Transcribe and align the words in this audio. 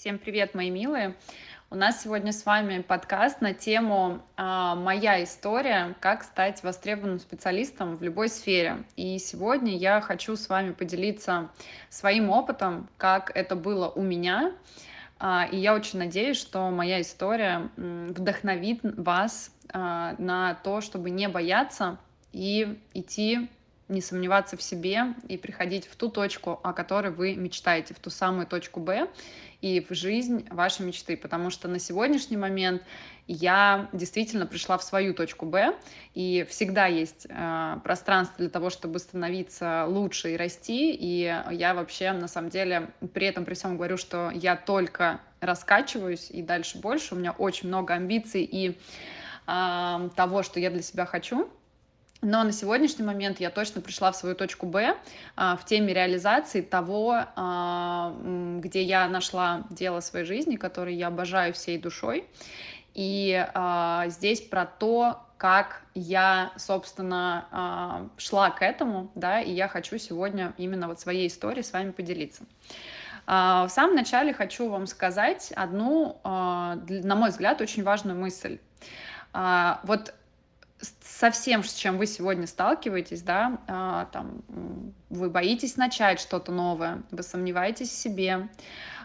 Всем 0.00 0.18
привет, 0.18 0.54
мои 0.54 0.70
милые! 0.70 1.14
У 1.68 1.74
нас 1.74 2.02
сегодня 2.02 2.32
с 2.32 2.46
вами 2.46 2.80
подкаст 2.80 3.42
на 3.42 3.52
тему 3.52 4.22
а, 4.34 4.74
«Моя 4.74 5.22
история. 5.22 5.94
Как 6.00 6.22
стать 6.22 6.62
востребованным 6.62 7.18
специалистом 7.18 7.98
в 7.98 8.02
любой 8.02 8.30
сфере». 8.30 8.84
И 8.96 9.18
сегодня 9.18 9.76
я 9.76 10.00
хочу 10.00 10.36
с 10.36 10.48
вами 10.48 10.72
поделиться 10.72 11.50
своим 11.90 12.30
опытом, 12.30 12.88
как 12.96 13.30
это 13.34 13.56
было 13.56 13.90
у 13.90 14.00
меня. 14.00 14.52
А, 15.18 15.46
и 15.52 15.58
я 15.58 15.74
очень 15.74 15.98
надеюсь, 15.98 16.38
что 16.38 16.70
моя 16.70 17.02
история 17.02 17.68
вдохновит 17.76 18.80
вас 18.82 19.54
а, 19.70 20.14
на 20.16 20.54
то, 20.54 20.80
чтобы 20.80 21.10
не 21.10 21.28
бояться 21.28 21.98
и 22.32 22.80
идти 22.94 23.50
не 23.90 24.00
сомневаться 24.00 24.56
в 24.56 24.62
себе 24.62 25.14
и 25.28 25.36
приходить 25.36 25.86
в 25.86 25.96
ту 25.96 26.08
точку, 26.08 26.60
о 26.62 26.72
которой 26.72 27.12
вы 27.12 27.34
мечтаете, 27.34 27.92
в 27.92 27.98
ту 27.98 28.08
самую 28.08 28.46
точку 28.46 28.80
Б 28.80 29.08
и 29.60 29.84
в 29.86 29.94
жизнь 29.94 30.46
вашей 30.50 30.86
мечты, 30.86 31.16
потому 31.16 31.50
что 31.50 31.68
на 31.68 31.78
сегодняшний 31.78 32.36
момент 32.36 32.82
я 33.26 33.88
действительно 33.92 34.46
пришла 34.46 34.78
в 34.78 34.82
свою 34.82 35.12
точку 35.12 35.46
Б, 35.46 35.76
и 36.14 36.46
всегда 36.48 36.86
есть 36.86 37.26
э, 37.28 37.76
пространство 37.84 38.36
для 38.38 38.48
того, 38.48 38.70
чтобы 38.70 38.98
становиться 38.98 39.84
лучше 39.86 40.32
и 40.32 40.36
расти, 40.36 40.92
и 40.92 41.34
я 41.50 41.74
вообще 41.74 42.12
на 42.12 42.28
самом 42.28 42.50
деле 42.50 42.90
при 43.12 43.26
этом 43.26 43.44
при 43.44 43.54
всем 43.54 43.76
говорю, 43.76 43.98
что 43.98 44.30
я 44.30 44.56
только 44.56 45.20
раскачиваюсь 45.40 46.30
и 46.30 46.42
дальше 46.42 46.78
больше, 46.78 47.14
у 47.14 47.18
меня 47.18 47.32
очень 47.32 47.68
много 47.68 47.94
амбиций 47.94 48.42
и 48.42 48.78
э, 49.46 50.10
того, 50.16 50.42
что 50.42 50.58
я 50.58 50.70
для 50.70 50.82
себя 50.82 51.04
хочу, 51.04 51.50
но 52.22 52.44
на 52.44 52.52
сегодняшний 52.52 53.04
момент 53.04 53.40
я 53.40 53.50
точно 53.50 53.80
пришла 53.80 54.12
в 54.12 54.16
свою 54.16 54.34
точку 54.34 54.66
Б 54.66 54.94
а, 55.36 55.56
в 55.56 55.64
теме 55.64 55.94
реализации 55.94 56.60
того, 56.60 57.16
а, 57.34 58.14
где 58.58 58.82
я 58.82 59.08
нашла 59.08 59.64
дело 59.70 60.00
своей 60.00 60.26
жизни, 60.26 60.56
которое 60.56 60.94
я 60.94 61.06
обожаю 61.06 61.54
всей 61.54 61.78
душой. 61.78 62.26
И 62.92 63.46
а, 63.54 64.08
здесь 64.08 64.42
про 64.42 64.66
то, 64.66 65.26
как 65.38 65.82
я, 65.94 66.52
собственно, 66.56 68.10
шла 68.18 68.50
к 68.50 68.60
этому, 68.60 69.10
да, 69.14 69.40
и 69.40 69.50
я 69.50 69.68
хочу 69.68 69.96
сегодня 69.96 70.52
именно 70.58 70.86
вот 70.86 71.00
своей 71.00 71.28
историей 71.28 71.62
с 71.62 71.72
вами 71.72 71.92
поделиться. 71.92 72.42
В 73.26 73.68
самом 73.70 73.96
начале 73.96 74.34
хочу 74.34 74.68
вам 74.68 74.86
сказать 74.86 75.50
одну, 75.56 76.20
на 76.22 77.14
мой 77.16 77.30
взгляд, 77.30 77.62
очень 77.62 77.82
важную 77.84 78.18
мысль. 78.18 78.58
Вот 79.32 80.12
со 81.20 81.30
всем, 81.30 81.62
с 81.62 81.74
чем 81.74 81.98
вы 81.98 82.06
сегодня 82.06 82.46
сталкиваетесь, 82.46 83.20
да, 83.20 83.58
а, 83.68 84.06
там, 84.06 84.42
вы 85.10 85.28
боитесь 85.28 85.76
начать 85.76 86.18
что-то 86.18 86.50
новое, 86.50 87.02
вы 87.10 87.22
сомневаетесь 87.22 87.90
в 87.90 87.92
себе, 87.94 88.48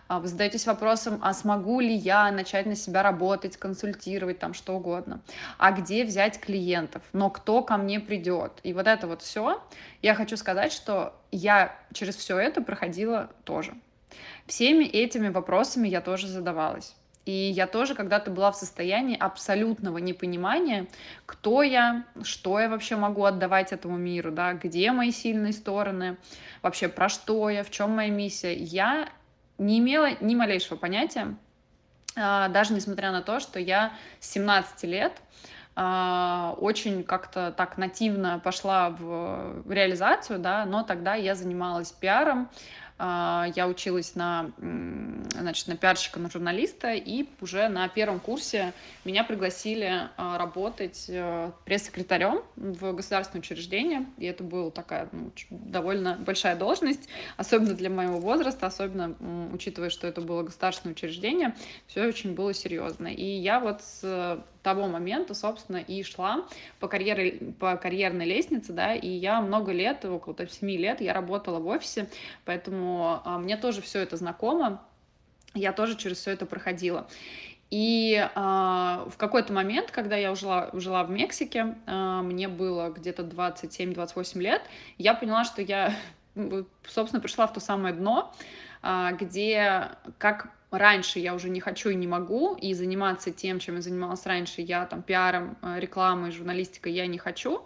а, 0.08 0.21
вы 0.21 0.30
задаетесь 0.30 0.66
вопросом, 0.66 1.19
а 1.21 1.33
смогу 1.33 1.81
ли 1.81 1.93
я 1.93 2.31
начать 2.31 2.67
на 2.67 2.75
себя 2.77 3.03
работать, 3.03 3.58
консультировать, 3.58 4.39
там, 4.39 4.53
что 4.53 4.77
угодно, 4.77 5.19
а 5.58 5.73
где 5.73 6.05
взять 6.05 6.39
клиентов, 6.39 7.03
но 7.11 7.30
кто 7.30 7.61
ко 7.61 7.75
мне 7.75 7.99
придет, 7.99 8.61
и 8.63 8.71
вот 8.71 8.88
это 8.88 9.08
вот 9.08 9.21
все, 9.21 9.61
я 10.02 10.16
хочу 10.16 10.38
сказать, 10.38 10.71
что 10.71 11.21
я 11.33 11.77
через 11.91 12.16
все 12.16 12.38
это 12.38 12.61
проходила 12.61 13.30
тоже. 13.43 13.73
Всеми 14.45 14.86
этими 14.86 15.27
вопросами 15.27 15.89
я 15.89 15.99
тоже 15.99 16.27
задавалась. 16.27 16.95
И 17.26 17.31
я 17.31 17.66
тоже 17.66 17.95
когда-то 17.95 18.30
была 18.30 18.52
в 18.52 18.56
состоянии 18.56 19.18
абсолютного 19.18 19.98
непонимания, 19.98 20.86
кто 21.26 21.64
я, 21.64 22.06
что 22.23 22.59
я 22.59 22.70
вообще 22.70 22.95
могу 22.95 23.23
отдавать 23.23 23.73
этому 23.73 23.98
миру, 23.98 24.32
да, 24.32 24.54
где 24.54 24.92
мои 24.92 25.12
сильные 25.12 25.54
стороны, 25.54 26.17
вообще 26.62 26.88
про 26.88 27.09
что 27.09 27.50
я, 27.50 27.64
в 27.64 27.72
чем 27.72 27.92
моя 27.95 28.12
миссия. 28.12 28.54
Я 28.54 29.09
не 29.58 29.80
имела 29.80 30.12
ни 30.22 30.36
малейшего 30.36 30.78
понятия, 30.78 31.36
а, 32.16 32.48
даже 32.50 32.73
несмотря 32.73 33.12
на 33.12 33.22
то, 33.22 33.39
что 33.39 33.60
я 33.60 33.94
с 34.20 34.30
17 34.32 34.84
лет 34.84 35.14
а, 35.76 36.56
очень 36.60 37.04
как-то 37.04 37.52
так 37.52 37.78
нативно 37.78 38.39
пошла 38.44 38.92
в 38.92 39.64
реализацию, 39.67 40.39
да, 40.39 40.66
но 40.66 40.83
тогда 40.83 41.16
я 41.16 41.36
занималась 41.36 41.92
пиаром, 41.92 42.49
я 42.98 43.67
училась 43.67 44.16
на, 44.16 44.52
значит, 44.58 45.67
на 45.67 45.76
пиарщика, 45.76 46.20
на 46.20 46.32
журналиста, 46.32 46.94
и 46.94 47.26
уже 47.42 47.67
на 47.67 47.89
первом 47.89 48.20
курсе 48.20 48.73
меня 49.04 49.26
пригласили 49.26 50.10
а, 50.16 50.38
работать 50.38 51.05
э, 51.10 51.52
пресс-секретарем 51.66 52.42
в 52.55 52.94
государственное 52.94 53.42
учреждение, 53.42 54.05
и 54.17 54.26
это 54.26 54.44
была 54.44 54.72
такая 54.72 55.10
ну, 55.11 55.32
довольно 55.50 56.16
большая 56.16 56.55
должность, 56.55 57.10
особенно 57.36 57.73
для 57.73 57.89
моего 57.89 58.17
возраста, 58.17 58.66
особенно 58.66 59.14
учитывая, 59.52 59.89
что 59.89 60.08
это 60.08 60.22
было 60.22 60.44
государственное 60.44 60.94
учреждение, 60.94 61.54
все 61.88 62.05
очень 62.08 62.34
было 62.34 62.54
серьезно. 62.54 63.08
И 63.08 63.26
я 63.26 63.60
вот 63.60 63.82
с 63.82 64.39
того 64.65 64.87
момента, 64.87 65.36
собственно, 65.36 65.77
и 65.77 66.02
шла 66.02 66.48
по, 66.80 66.87
карьере, 66.87 67.53
по 67.59 67.77
карьерной 67.77 68.26
лестнице, 68.26 68.73
да, 68.73 68.95
и 68.95 69.08
я 69.08 69.39
много 69.42 69.71
лет, 69.71 70.03
около 70.05 70.33
там, 70.36 70.49
7 70.49 70.67
лет, 70.71 71.02
я 71.02 71.14
работала 71.14 71.59
в 71.59 71.67
офисе, 71.67 72.09
поэтому 72.45 73.21
а, 73.23 73.37
мне 73.37 73.58
тоже 73.58 73.83
все 73.83 73.99
это 73.99 74.17
знакомо, 74.17 74.81
я 75.54 75.71
тоже 75.71 75.95
через 75.95 76.17
все 76.17 76.31
это 76.31 76.48
проходила. 76.48 77.08
И 77.70 78.15
э, 78.15 78.27
в 78.36 79.14
какой-то 79.17 79.54
момент, 79.54 79.92
когда 79.92 80.15
я 80.15 80.33
жила, 80.36 80.70
жила 80.73 81.04
в 81.04 81.09
Мексике, 81.11 81.75
э, 81.86 82.21
мне 82.23 82.48
было 82.48 82.89
где-то 82.89 83.23
27-28 83.23 84.39
лет, 84.39 84.61
я 84.98 85.14
поняла, 85.14 85.43
что 85.43 85.61
я, 85.61 85.93
собственно, 86.87 87.21
пришла 87.21 87.48
в 87.48 87.54
то 87.54 87.59
самое 87.59 87.93
дно, 87.93 88.33
э, 88.81 89.09
где 89.20 89.89
как 90.17 90.55
раньше 90.71 91.20
я 91.20 91.33
уже 91.33 91.49
не 91.49 91.59
хочу 91.59 91.89
и 91.89 91.95
не 91.95 92.08
могу, 92.08 92.55
и 92.55 92.73
заниматься 92.73 93.31
тем, 93.31 93.59
чем 93.59 93.76
я 93.76 93.81
занималась 93.81 94.26
раньше, 94.26 94.61
я 94.61 94.86
там 94.86 95.02
пиаром, 95.02 95.58
э, 95.61 95.80
рекламой, 95.80 96.31
журналистикой 96.31 96.93
я 96.93 97.08
не 97.08 97.17
хочу. 97.17 97.65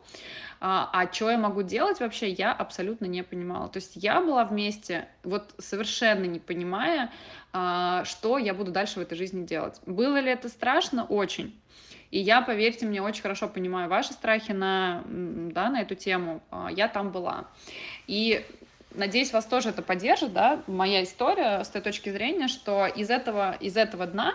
А, 0.62 0.90
а 0.92 1.12
что 1.12 1.32
я 1.32 1.38
могу 1.38 1.62
делать 1.62 2.00
вообще, 2.02 2.30
я 2.30 2.52
абсолютно 2.52 3.06
не 3.06 3.24
понимала. 3.24 3.70
То 3.70 3.78
есть 3.78 3.94
я 3.96 4.22
была 4.22 4.44
вместе, 4.44 5.08
вот 5.24 5.54
совершенно 5.58 6.26
не 6.26 6.40
понимая, 6.40 7.12
а, 7.54 8.04
что 8.04 8.38
я 8.38 8.54
буду 8.54 8.72
дальше 8.72 9.00
в 9.00 9.02
этой 9.02 9.18
жизни 9.18 9.46
делать. 9.46 9.80
Было 9.86 10.20
ли 10.20 10.30
это 10.30 10.50
страшно? 10.50 11.06
Очень. 11.06 11.58
И 12.12 12.20
я, 12.20 12.42
поверьте 12.42 12.86
мне, 12.86 13.02
очень 13.02 13.22
хорошо 13.22 13.48
понимаю 13.48 13.88
ваши 13.88 14.14
страхи 14.14 14.52
на, 14.52 15.04
да, 15.06 15.70
на 15.70 15.82
эту 15.82 15.96
тему. 15.96 16.42
А, 16.52 16.70
я 16.72 16.88
там 16.88 17.12
была. 17.12 17.48
И 18.08 18.46
Надеюсь, 18.96 19.32
вас 19.32 19.46
тоже 19.46 19.70
это 19.70 19.84
поддержит, 19.84 20.34
да, 20.34 20.64
моя 20.66 21.04
история 21.04 21.64
с 21.64 21.70
той 21.70 21.82
точки 21.82 22.10
зрения, 22.10 22.48
что 22.48 22.88
из 22.88 23.12
этого, 23.12 23.52
из 23.60 23.78
этого 23.78 24.08
дна, 24.08 24.34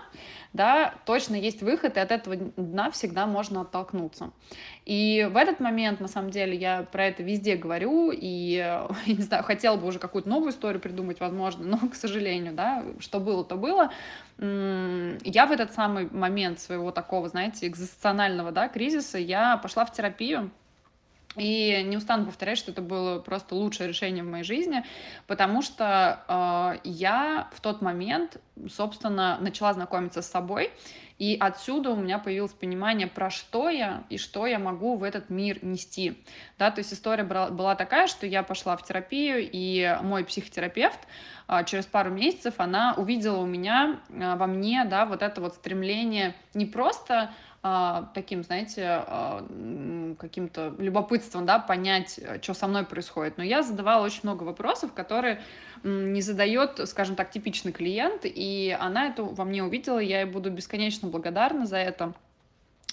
да, 0.53 0.95
точно 1.07 1.35
есть 1.35 1.61
выход, 1.61 1.97
и 1.97 2.01
от 2.01 2.13
этого 2.13 2.37
дна 2.37 2.93
всегда 2.93 3.27
можно 3.27 3.63
оттолкнуться. 3.63 4.31
И 4.87 5.29
в 5.29 5.37
этот 5.37 5.59
момент, 5.59 5.99
на 5.99 6.07
самом 6.07 6.31
деле, 6.31 6.57
я 6.57 6.85
про 6.85 7.07
это 7.07 7.25
везде 7.25 7.57
говорю, 7.57 8.13
и, 8.15 8.81
не 9.07 9.23
знаю, 9.23 9.43
хотела 9.43 9.77
бы 9.77 9.89
уже 9.89 9.99
какую-то 9.99 10.29
новую 10.29 10.53
историю 10.53 10.81
придумать, 10.81 11.19
возможно, 11.19 11.65
но, 11.65 11.89
к 11.93 11.97
сожалению, 11.97 12.53
да, 12.53 12.85
что 13.01 13.19
было, 13.19 13.45
то 13.45 13.57
было. 13.57 13.91
Я 14.39 15.47
в 15.47 15.53
этот 15.53 15.73
самый 15.73 16.09
момент 16.11 16.61
своего 16.61 16.93
такого, 16.93 17.29
знаете, 17.29 17.67
экзистенциального, 17.67 18.53
да, 18.53 18.69
кризиса, 18.69 19.19
я 19.19 19.57
пошла 19.57 19.85
в 19.85 19.93
терапию, 19.93 20.53
и 21.37 21.83
не 21.85 21.97
устану 21.97 22.27
повторять, 22.27 22.59
что 22.59 22.71
это 22.71 22.83
было 22.83 23.19
просто 23.19 23.55
лучшее 23.55 23.89
решение 23.89 24.23
в 24.23 24.29
моей 24.29 24.45
жизни, 24.45 24.85
потому 25.27 25.63
что 25.63 26.25
э, 26.29 26.81
я 26.85 27.49
в 27.53 27.61
тот 27.61 27.83
момент, 27.83 28.37
собственно, 28.69 29.39
начала 29.41 29.73
знакомиться 29.73 30.23
с 30.23 30.27
собой, 30.27 30.71
и 31.19 31.37
отсюда 31.39 31.91
у 31.91 31.97
меня 31.97 32.19
появилось 32.19 32.53
понимание, 32.53 33.07
про 33.07 33.31
что 33.31 33.69
я 33.69 34.03
и 34.11 34.19
что 34.19 34.47
я 34.47 34.59
могу 34.59 34.97
в 34.97 35.05
этот 35.05 35.31
мир 35.31 35.65
нести. 35.65 36.21
Да, 36.59 36.73
то 36.73 36.81
есть 36.81 36.93
история 36.93 37.23
была 37.23 37.77
такая, 37.77 38.09
что 38.09 38.27
я 38.27 38.43
пошла 38.43 38.77
в 38.77 38.85
терапию, 38.85 39.49
и 39.51 39.97
мой 40.03 40.25
психотерапевт 40.25 40.99
э, 41.49 41.65
через 41.67 41.87
пару 41.87 42.11
месяцев, 42.11 42.55
она 42.59 42.95
увидела 42.97 43.39
у 43.39 43.47
меня, 43.47 44.01
э, 44.09 44.37
во 44.37 44.47
мне, 44.47 44.85
да, 44.85 45.07
вот 45.07 45.23
это 45.23 45.41
вот 45.41 45.55
стремление 45.55 46.35
не 46.53 46.67
просто 46.67 47.31
таким, 48.13 48.45
знаете, 48.45 48.85
а, 48.87 49.47
каким-то 50.19 50.75
любопытством, 50.79 51.47
да, 51.47 51.59
понять, 51.59 52.21
что 52.43 52.53
со 52.53 52.67
мной 52.67 52.85
происходит. 52.85 53.39
Но 53.39 53.45
я 53.45 53.63
задавала 53.63 54.05
очень 54.05 54.21
много 54.25 54.43
вопросов, 54.43 54.93
которые 54.93 55.41
не 55.83 56.21
задает, 56.21 56.81
скажем 56.87 57.17
так, 57.17 57.31
типичный 57.31 57.73
клиент, 57.73 58.23
и 58.25 58.77
она 58.79 59.07
это 59.07 59.23
во 59.23 59.45
мне 59.45 59.65
увидела, 59.65 59.99
я 59.99 60.21
ей 60.21 60.27
буду 60.27 60.51
бесконечно 60.51 61.09
благодарна 61.09 61.65
за 61.65 61.79
это. 61.79 62.13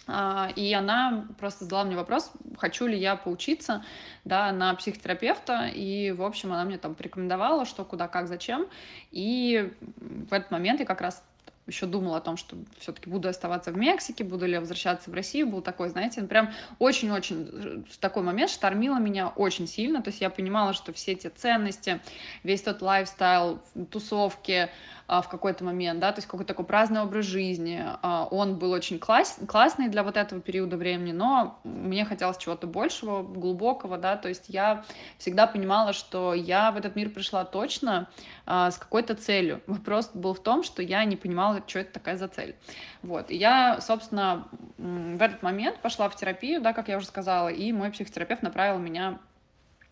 А, 0.08 0.50
и 0.56 0.74
она 0.74 1.28
просто 1.40 1.66
задала 1.66 1.84
мне 1.84 1.96
вопрос, 1.96 2.32
хочу 2.58 2.88
ли 2.88 2.98
я 2.98 3.16
поучиться 3.16 3.84
да, 4.26 4.52
на 4.52 4.74
психотерапевта. 4.76 5.68
И, 5.74 6.12
в 6.12 6.24
общем, 6.24 6.52
она 6.52 6.64
мне 6.66 6.78
там 6.78 6.96
порекомендовала, 6.96 7.66
что, 7.66 7.86
куда, 7.86 8.08
как, 8.08 8.28
зачем. 8.28 8.68
И 9.12 9.74
в 10.00 10.34
этот 10.34 10.52
момент 10.52 10.80
я 10.80 10.86
как 10.86 11.02
раз 11.02 11.24
еще 11.72 11.86
думала 11.86 12.18
о 12.18 12.22
том, 12.22 12.38
что 12.38 12.58
все-таки 12.80 13.10
буду 13.10 13.30
оставаться 13.30 13.72
в 13.72 13.78
Мексике, 13.78 14.24
буду 14.24 14.46
ли 14.46 14.58
возвращаться 14.58 15.10
в 15.10 15.14
Россию, 15.14 15.48
был 15.48 15.62
такой, 15.62 15.90
знаете, 15.90 16.22
прям 16.24 16.52
очень-очень 16.80 17.50
э, 17.52 17.82
такой 18.00 18.24
момент 18.24 18.52
штормило 18.52 18.98
меня 19.00 19.30
очень 19.30 19.68
сильно, 19.68 20.02
то 20.02 20.10
есть 20.10 20.22
я 20.22 20.30
понимала, 20.30 20.74
что 20.74 20.94
все 20.94 21.14
эти 21.14 21.28
ценности, 21.28 22.02
весь 22.44 22.62
тот 22.62 22.82
лайфстайл, 22.82 23.62
тусовки, 23.90 24.70
в 25.20 25.28
какой-то 25.28 25.66
момент, 25.66 26.00
да, 26.00 26.14
то 26.14 26.20
есть 26.20 26.28
какой-то 26.28 26.48
такой 26.54 26.64
праздный 26.64 27.02
образ 27.02 27.26
жизни. 27.26 27.84
А, 28.02 28.30
он 28.32 28.58
был 28.58 28.72
очень 28.72 28.98
класс, 28.98 29.38
классный 29.46 29.90
для 29.90 30.04
вот 30.04 30.16
этого 30.16 30.40
периода 30.40 30.78
времени, 30.78 31.12
но 31.12 31.60
мне 31.66 32.06
хотелось 32.06 32.38
чего-то 32.38 32.66
большего, 32.66 33.22
глубокого, 33.22 33.98
да, 33.98 34.16
то 34.16 34.30
есть 34.30 34.46
я 34.48 34.86
всегда 35.18 35.48
понимала, 35.48 35.92
что 35.92 36.34
я 36.34 36.72
в 36.72 36.78
этот 36.78 36.96
мир 36.96 37.10
пришла 37.10 37.44
точно 37.44 38.08
а, 38.46 38.72
с 38.72 38.78
какой-то 38.78 39.16
целью. 39.16 39.62
Вопрос 39.68 40.12
был 40.14 40.34
в 40.34 40.40
том, 40.40 40.64
что 40.64 40.82
я 40.82 41.04
не 41.04 41.18
понимала, 41.18 41.62
что 41.68 41.80
это 41.80 41.92
такая 41.92 42.16
за 42.16 42.30
цель. 42.30 42.56
Вот, 43.04 43.32
и 43.32 43.36
я, 43.36 43.82
собственно, 43.82 44.48
в 44.78 45.22
этот 45.22 45.44
момент 45.44 45.82
пошла 45.82 46.08
в 46.08 46.16
терапию, 46.16 46.62
да, 46.62 46.72
как 46.72 46.88
я 46.88 46.96
уже 46.96 47.08
сказала, 47.08 47.50
и 47.50 47.74
мой 47.74 47.92
психотерапевт 47.92 48.44
направил 48.44 48.80
меня 48.80 49.20
а, 49.20 49.31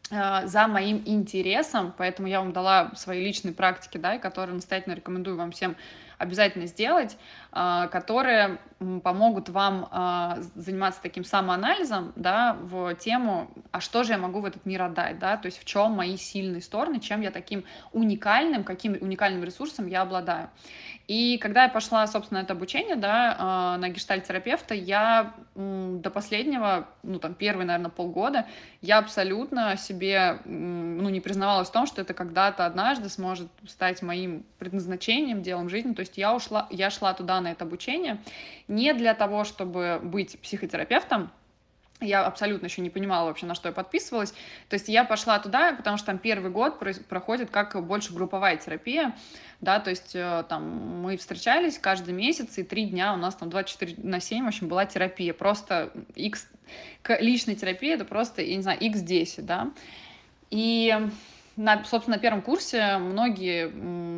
за 0.10 0.68
моим 0.68 1.04
интересом, 1.06 1.94
поэтому 1.98 2.28
я 2.28 2.40
вам 2.40 2.52
дала 2.52 2.92
свои 2.96 3.24
личные 3.24 3.54
практики, 3.54 3.98
да, 3.98 4.18
которые 4.18 4.56
настоятельно 4.56 4.96
рекомендую 4.96 5.38
вам 5.38 5.52
всем 5.52 5.76
обязательно 6.18 6.66
сделать, 6.66 7.18
которые 7.52 8.60
помогут 9.04 9.50
вам 9.50 9.88
а, 9.92 10.38
заниматься 10.56 11.02
таким 11.02 11.26
самоанализом, 11.26 12.14
да, 12.16 12.58
в 12.62 12.96
тему, 12.96 13.52
а 13.72 13.82
что 13.82 14.04
же 14.04 14.14
я 14.14 14.18
могу 14.18 14.40
в 14.40 14.46
этот 14.46 14.66
мир 14.66 14.84
отдать, 14.84 15.20
да, 15.20 15.36
то 15.36 15.48
есть 15.48 15.60
в 15.60 15.66
чем 15.66 15.92
мои 15.92 16.16
сильные 16.16 16.62
стороны, 16.62 17.00
чем 17.00 17.22
я 17.22 17.32
таким 17.32 17.66
уникальным, 17.92 18.64
каким 18.64 18.94
уникальным 18.94 19.44
ресурсом 19.44 19.88
я 19.88 20.02
обладаю. 20.04 20.50
И 21.08 21.40
когда 21.40 21.64
я 21.64 21.70
пошла, 21.70 22.06
собственно, 22.06 22.40
это 22.40 22.54
обучение, 22.54 22.96
да, 22.96 23.36
а, 23.38 23.78
на 23.78 23.90
гештальт-терапевта, 23.90 24.76
я 24.76 25.34
до 25.56 26.10
последнего, 26.10 26.88
ну, 27.04 27.20
там, 27.20 27.34
первые, 27.34 27.66
наверное, 27.66 27.90
полгода, 27.90 28.46
я 28.82 29.00
абсолютно 29.00 29.76
себе, 29.76 30.40
ну, 30.46 31.10
не 31.10 31.20
признавалась 31.20 31.68
в 31.68 31.72
том, 31.72 31.86
что 31.86 32.02
это 32.02 32.14
когда-то 32.14 32.66
однажды 32.66 33.10
сможет 33.10 33.48
стать 33.68 34.02
моим 34.02 34.46
предназначением, 34.58 35.42
делом 35.42 35.68
жизни. 35.68 35.94
То 35.94 36.02
есть 36.02 36.18
я 36.18 36.34
ушла, 36.34 36.68
я 36.70 36.90
шла 36.90 37.14
туда 37.14 37.39
это 37.48 37.66
обучение. 37.66 38.22
Не 38.68 38.94
для 38.94 39.14
того, 39.14 39.44
чтобы 39.44 40.00
быть 40.04 40.40
психотерапевтом, 40.40 41.32
я 42.02 42.26
абсолютно 42.26 42.68
еще 42.68 42.82
не 42.82 42.90
понимала 42.90 43.28
вообще, 43.28 43.46
на 43.46 43.56
что 43.56 43.68
я 43.68 43.74
подписывалась. 43.74 44.32
То 44.70 44.76
есть 44.76 44.88
я 44.88 45.04
пошла 45.04 45.40
туда, 45.40 45.74
потому 45.74 45.98
что 45.98 46.08
там 46.08 46.18
первый 46.18 46.50
год 46.50 46.80
проходит 47.10 47.50
как 47.50 47.82
больше 47.86 48.14
групповая 48.14 48.58
терапия, 48.58 49.16
да, 49.60 49.80
то 49.80 49.90
есть 49.90 50.16
э, 50.16 50.46
там 50.48 50.64
мы 51.02 51.18
встречались 51.18 51.78
каждый 51.78 52.14
месяц, 52.14 52.58
и 52.58 52.64
три 52.64 52.86
дня 52.86 53.14
у 53.14 53.18
нас 53.18 53.36
там 53.36 53.50
24 53.50 53.96
на 53.98 54.22
7, 54.22 54.46
в 54.46 54.48
общем, 54.48 54.70
была 54.70 54.86
терапия, 54.86 55.34
просто 55.34 55.92
x, 56.16 56.48
личная 57.20 57.56
терапия, 57.56 57.96
это 57.96 58.06
просто, 58.06 58.42
я 58.42 58.56
не 58.56 58.62
знаю, 58.62 58.80
x10, 58.80 59.42
да, 59.42 59.72
и 60.50 60.98
на, 61.60 61.84
собственно, 61.84 62.16
на 62.16 62.22
первом 62.22 62.42
курсе 62.42 62.98
многие 63.00 63.70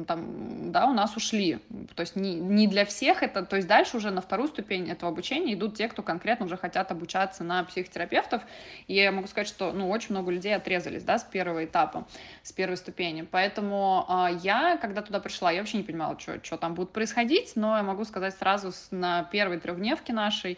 там, 0.05 0.71
да, 0.71 0.85
у 0.85 0.93
нас 0.93 1.17
ушли. 1.17 1.57
То 1.95 2.01
есть 2.01 2.15
не, 2.15 2.35
не 2.35 2.67
для 2.67 2.85
всех 2.85 3.23
это, 3.23 3.43
то 3.43 3.55
есть 3.55 3.67
дальше 3.67 3.97
уже 3.97 4.11
на 4.11 4.21
вторую 4.21 4.47
ступень 4.47 4.87
этого 4.91 5.11
обучения 5.11 5.55
идут 5.55 5.75
те, 5.75 5.87
кто 5.87 6.03
конкретно 6.03 6.45
уже 6.45 6.55
хотят 6.55 6.91
обучаться 6.91 7.43
на 7.43 7.63
психотерапевтов. 7.63 8.43
И 8.85 8.93
я 8.93 9.11
могу 9.11 9.27
сказать, 9.27 9.47
что, 9.47 9.71
ну, 9.71 9.89
очень 9.89 10.11
много 10.11 10.31
людей 10.31 10.55
отрезались, 10.55 11.01
да, 11.03 11.17
с 11.17 11.23
первого 11.23 11.65
этапа, 11.65 12.07
с 12.43 12.51
первой 12.51 12.77
ступени. 12.77 13.23
Поэтому 13.23 14.05
э, 14.07 14.37
я, 14.43 14.77
когда 14.77 15.01
туда 15.01 15.19
пришла, 15.19 15.51
я 15.51 15.61
вообще 15.61 15.77
не 15.77 15.83
понимала, 15.83 16.19
что, 16.19 16.57
там 16.57 16.75
будет 16.75 16.91
происходить, 16.91 17.53
но 17.55 17.75
я 17.75 17.81
могу 17.81 18.05
сказать 18.05 18.35
сразу 18.35 18.71
с, 18.71 18.89
на 18.91 19.23
первой 19.23 19.59
трехдневке 19.59 20.13
нашей, 20.13 20.53
э, 20.53 20.57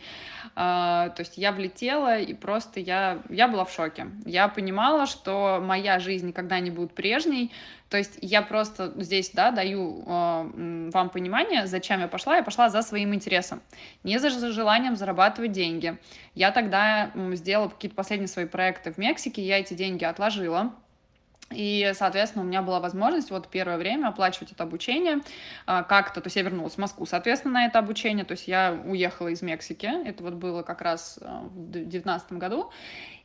то 0.56 1.16
есть 1.20 1.38
я 1.38 1.54
влетела, 1.54 2.20
и 2.20 2.34
просто 2.34 2.82
я, 2.82 3.20
я 3.30 3.48
была 3.48 3.64
в 3.64 3.72
шоке. 3.72 4.08
Я 4.26 4.50
понимала, 4.50 5.06
что 5.06 5.64
моя 5.64 6.00
жизнь 6.00 6.28
никогда 6.28 6.60
не 6.60 6.73
будет 6.74 6.94
прежней. 6.94 7.52
То 7.90 7.98
есть 7.98 8.18
я 8.22 8.42
просто 8.42 8.94
здесь, 8.98 9.32
да, 9.32 9.52
даю 9.52 10.04
э, 10.06 10.90
вам 10.94 11.10
понимание, 11.10 11.68
зачем 11.68 12.00
я 12.00 12.08
пошла. 12.08 12.38
Я 12.38 12.44
пошла 12.44 12.70
за 12.70 12.82
своим 12.82 13.14
интересом, 13.14 13.62
не 14.04 14.18
за 14.18 14.30
желанием 14.52 14.96
зарабатывать 14.96 15.52
деньги. 15.52 15.98
Я 16.36 16.52
тогда 16.52 17.12
сделала 17.34 17.70
какие-то 17.70 17.96
последние 17.96 18.28
свои 18.28 18.46
проекты 18.46 18.92
в 18.92 18.98
Мексике, 18.98 19.42
я 19.42 19.60
эти 19.60 19.74
деньги 19.74 20.04
отложила. 20.04 20.74
И, 21.56 21.92
соответственно, 21.96 22.44
у 22.44 22.48
меня 22.48 22.62
была 22.62 22.80
возможность 22.80 23.32
вот 23.32 23.48
первое 23.48 23.78
время 23.78 24.08
оплачивать 24.08 24.52
это 24.52 24.64
обучение 24.64 25.20
а, 25.66 25.84
как-то. 25.84 26.22
То 26.22 26.28
есть 26.28 26.36
я 26.36 26.42
вернулась 26.42 26.74
в 26.74 26.78
Москву, 26.78 27.06
соответственно, 27.06 27.56
на 27.56 27.66
это 27.66 27.80
обучение. 27.80 28.26
То 28.26 28.34
есть 28.34 28.48
я 28.48 28.80
уехала 28.86 29.30
из 29.30 29.42
Мексики. 29.42 29.90
Это 30.06 30.24
вот 30.24 30.34
было 30.34 30.64
как 30.64 30.82
раз 30.82 31.20
а, 31.22 31.42
в 31.44 31.72
2019 31.72 32.34
году. 32.34 32.72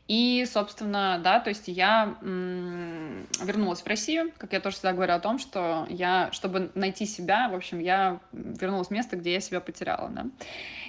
И, 0.09 0.47
собственно, 0.51 1.21
да, 1.23 1.39
то 1.39 1.51
есть 1.51 1.69
я 1.69 2.17
м- 2.23 3.27
вернулась 3.43 3.83
в 3.83 3.87
Россию, 3.87 4.33
как 4.39 4.55
я 4.55 4.61
тоже 4.61 4.77
всегда 4.77 4.95
говорю 4.95 5.13
о 5.13 5.21
том, 5.21 5.39
что 5.39 5.87
я, 5.91 6.31
чтобы 6.33 6.71
найти 6.75 7.05
себя, 7.05 7.51
в 7.51 7.55
общем, 7.55 7.79
я 7.79 8.19
вернулась 8.33 8.89
в 8.89 8.91
место, 8.91 9.17
где 9.17 9.35
я 9.35 9.41
себя 9.41 9.61
потеряла, 9.61 10.09
да. 10.09 10.27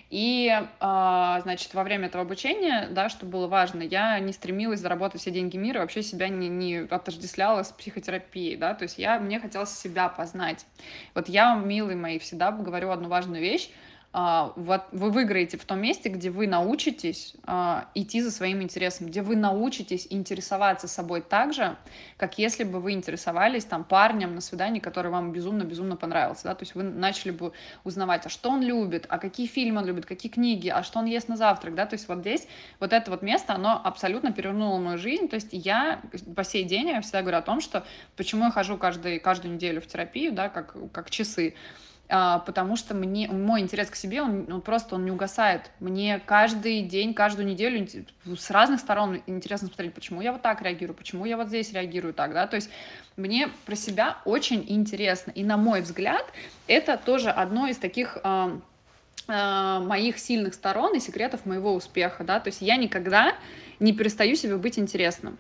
И, 0.09 0.47
э, 0.49 1.39
значит, 1.41 1.73
во 1.73 1.83
время 1.83 2.07
этого 2.07 2.23
обучения, 2.23 2.87
да, 2.91 3.09
что 3.09 3.25
было 3.25 3.47
важно, 3.47 3.81
я 3.81 4.17
не 4.19 4.31
стремилась 4.31 4.79
заработать 4.79 5.19
все 5.19 5.31
деньги 5.31 5.57
мира, 5.57 5.81
вообще 5.81 6.01
себя 6.01 6.29
не, 6.29 6.47
не 6.47 6.77
отождествляла 6.77 7.63
с 7.63 7.73
психотерапией, 7.73 8.55
да, 8.55 8.73
то 8.73 8.83
есть 8.83 8.97
я, 8.97 9.19
мне 9.19 9.41
хотелось 9.41 9.77
себя 9.77 10.07
познать. 10.07 10.65
Вот 11.13 11.27
я, 11.27 11.55
милые 11.55 11.97
мои, 11.97 12.19
всегда 12.19 12.51
говорю 12.51 12.89
одну 12.89 13.09
важную 13.09 13.41
вещь, 13.41 13.69
а, 13.69 13.88
вот 14.11 14.85
вы 14.91 15.11
выиграете 15.11 15.57
в 15.57 15.65
том 15.65 15.81
месте, 15.81 16.09
где 16.09 16.31
вы 16.31 16.47
научитесь 16.47 17.35
а, 17.43 17.89
идти 17.93 18.21
за 18.21 18.31
своим 18.31 18.63
интересом, 18.63 19.05
где 19.05 19.21
вы 19.21 19.35
научитесь 19.35 20.07
интересоваться 20.09 20.87
собой 20.87 21.21
так 21.21 21.53
же, 21.53 21.77
как 22.17 22.39
если 22.39 22.63
бы 22.63 22.79
вы 22.79 22.93
интересовались 22.93 23.65
там 23.65 23.83
парнем 23.83 24.33
на 24.33 24.41
свидании, 24.41 24.79
который 24.79 25.11
вам 25.11 25.31
безумно-безумно 25.31 25.95
понравился, 25.95 26.45
да, 26.45 26.55
то 26.55 26.63
есть 26.63 26.73
вы 26.73 26.81
начали 26.81 27.29
бы 27.29 27.53
узнавать, 27.83 28.25
а 28.25 28.29
что 28.29 28.49
он 28.49 28.63
любит, 28.63 29.05
а 29.09 29.19
какие 29.19 29.45
фильмы 29.45 29.81
он 29.81 29.85
любит, 29.85 30.07
какие 30.07 30.31
книги, 30.31 30.69
а 30.69 30.81
что 30.81 30.97
он 30.97 31.05
ест 31.05 31.27
на 31.27 31.37
завтрак, 31.37 31.75
да, 31.75 31.85
то 31.85 31.93
есть 31.93 32.07
вот 32.07 32.19
здесь 32.19 32.47
вот 32.79 32.93
это 32.93 33.11
вот 33.11 33.21
место, 33.21 33.53
оно 33.53 33.79
абсолютно 33.83 34.31
перевернуло 34.31 34.79
мою 34.79 34.97
жизнь, 34.97 35.27
то 35.27 35.35
есть 35.35 35.49
я 35.51 36.01
по 36.35 36.43
сей 36.43 36.63
день, 36.63 36.87
я 36.87 37.01
всегда 37.01 37.21
говорю 37.21 37.37
о 37.37 37.43
том, 37.43 37.61
что 37.61 37.85
почему 38.17 38.45
я 38.45 38.51
хожу 38.51 38.75
каждый, 38.77 39.19
каждую 39.19 39.53
неделю 39.53 39.81
в 39.81 39.85
терапию, 39.85 40.31
да, 40.31 40.49
как, 40.49 40.75
как 40.91 41.11
часы, 41.11 41.53
а, 41.53 41.88
потому 42.09 42.75
что 42.75 42.95
мне 42.95 43.27
мой 43.27 43.61
интерес 43.61 43.89
к 43.89 43.95
себе, 43.95 44.23
он, 44.23 44.51
он 44.51 44.61
просто 44.61 44.95
он 44.95 45.05
не 45.05 45.11
угасает. 45.11 45.69
Мне 45.79 46.19
каждый 46.25 46.81
день, 46.81 47.13
каждую 47.13 47.45
неделю 47.45 47.87
с 48.25 48.49
разных 48.49 48.79
сторон 48.79 49.21
интересно 49.27 49.67
смотреть, 49.67 49.93
почему 49.93 50.21
я 50.21 50.31
вот 50.31 50.41
так 50.41 50.63
реагирую, 50.63 50.95
почему 50.95 51.25
я 51.25 51.37
вот 51.37 51.49
здесь 51.49 51.71
реагирую 51.71 52.15
так, 52.15 52.33
да, 52.33 52.47
то 52.47 52.55
есть 52.55 52.71
мне 53.15 53.49
про 53.65 53.75
себя 53.75 54.17
очень 54.25 54.65
интересно, 54.67 55.31
и 55.31 55.43
на 55.43 55.57
мой 55.57 55.81
взгляд, 55.81 56.25
это 56.65 56.97
тоже 56.97 57.29
одно 57.29 57.67
из 57.67 57.77
таких 57.77 58.17
э, 58.23 58.57
э, 59.27 59.79
моих 59.79 60.17
сильных 60.17 60.55
сторон 60.55 60.95
и 60.95 60.99
секретов 60.99 61.45
моего 61.45 61.75
успеха, 61.75 62.23
да, 62.23 62.39
то 62.39 62.47
есть 62.47 62.61
я 62.61 62.75
никогда 62.75 63.35
не 63.79 63.93
перестаю 63.93 64.35
себе 64.35 64.57
быть 64.57 64.79
интересным. 64.79 65.37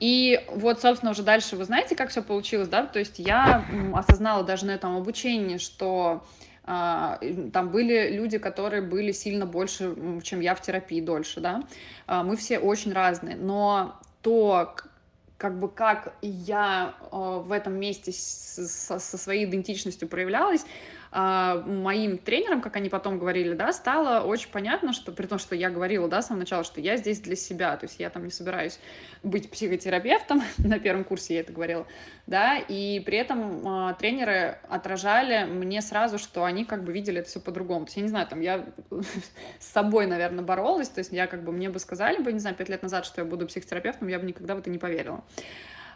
И 0.00 0.44
вот, 0.48 0.80
собственно, 0.80 1.12
уже 1.12 1.22
дальше 1.22 1.56
вы 1.56 1.64
знаете, 1.64 1.96
как 1.96 2.10
все 2.10 2.22
получилось, 2.22 2.68
да? 2.68 2.86
То 2.86 2.98
есть 2.98 3.18
я 3.18 3.64
осознала 3.92 4.44
даже 4.44 4.66
на 4.66 4.72
этом 4.72 4.96
обучении, 4.96 5.58
что 5.58 6.24
а, 6.70 7.18
там 7.52 7.70
были 7.70 8.10
люди, 8.10 8.36
которые 8.36 8.82
были 8.82 9.10
сильно 9.12 9.46
больше, 9.46 9.94
чем 10.22 10.40
я 10.40 10.54
в 10.54 10.60
терапии 10.60 11.00
дольше, 11.00 11.40
да. 11.40 11.62
А, 12.06 12.22
мы 12.22 12.36
все 12.36 12.58
очень 12.58 12.92
разные, 12.92 13.36
но 13.36 13.98
то, 14.20 14.76
как 15.38 15.58
бы 15.58 15.68
как 15.68 16.14
я 16.20 16.94
а, 17.10 17.38
в 17.38 17.52
этом 17.52 17.74
месте 17.74 18.12
со, 18.12 18.98
своей 18.98 19.46
идентичностью 19.46 20.08
проявлялась, 20.08 20.66
моим 21.10 22.18
тренерам, 22.18 22.60
как 22.60 22.76
они 22.76 22.88
потом 22.88 23.18
говорили, 23.18 23.54
да, 23.54 23.72
стало 23.72 24.24
очень 24.24 24.50
понятно, 24.50 24.92
что 24.92 25.12
при 25.12 25.26
том, 25.26 25.38
что 25.38 25.54
я 25.54 25.70
говорила, 25.70 26.08
да, 26.08 26.20
с 26.22 26.26
самого 26.26 26.40
начала, 26.40 26.64
что 26.64 26.80
я 26.80 26.96
здесь 26.96 27.20
для 27.20 27.36
себя, 27.36 27.76
то 27.76 27.86
есть 27.86 27.98
я 27.98 28.10
там 28.10 28.24
не 28.24 28.30
собираюсь 28.30 28.78
быть 29.22 29.50
психотерапевтом, 29.50 30.42
на 30.58 30.78
первом 30.78 31.04
курсе 31.04 31.34
я 31.34 31.40
это 31.40 31.52
говорила, 31.52 31.86
да, 32.26 32.58
и 32.58 33.00
при 33.00 33.18
этом 33.18 33.88
э, 33.90 33.94
тренеры 33.94 34.58
отражали 34.68 35.44
мне 35.44 35.80
сразу, 35.80 36.18
что 36.18 36.44
они 36.44 36.64
как 36.64 36.84
бы 36.84 36.92
видели 36.92 37.20
это 37.20 37.28
все 37.28 37.40
по-другому, 37.40 37.86
то 37.86 37.88
есть 37.88 37.96
я 37.96 38.02
не 38.02 38.08
знаю, 38.08 38.26
там 38.26 38.40
я 38.40 38.66
с 39.58 39.66
собой, 39.66 40.06
наверное, 40.06 40.44
боролась, 40.44 40.88
то 40.88 40.98
есть 40.98 41.12
я 41.12 41.26
как 41.26 41.42
бы, 41.42 41.52
мне 41.52 41.70
бы 41.70 41.78
сказали 41.78 42.22
бы, 42.22 42.32
не 42.32 42.38
знаю, 42.38 42.56
пять 42.56 42.68
лет 42.68 42.82
назад, 42.82 43.06
что 43.06 43.22
я 43.22 43.24
буду 43.24 43.46
психотерапевтом, 43.46 44.08
я 44.08 44.18
бы 44.18 44.26
никогда 44.26 44.54
в 44.54 44.58
это 44.58 44.68
не 44.68 44.78
поверила. 44.78 45.24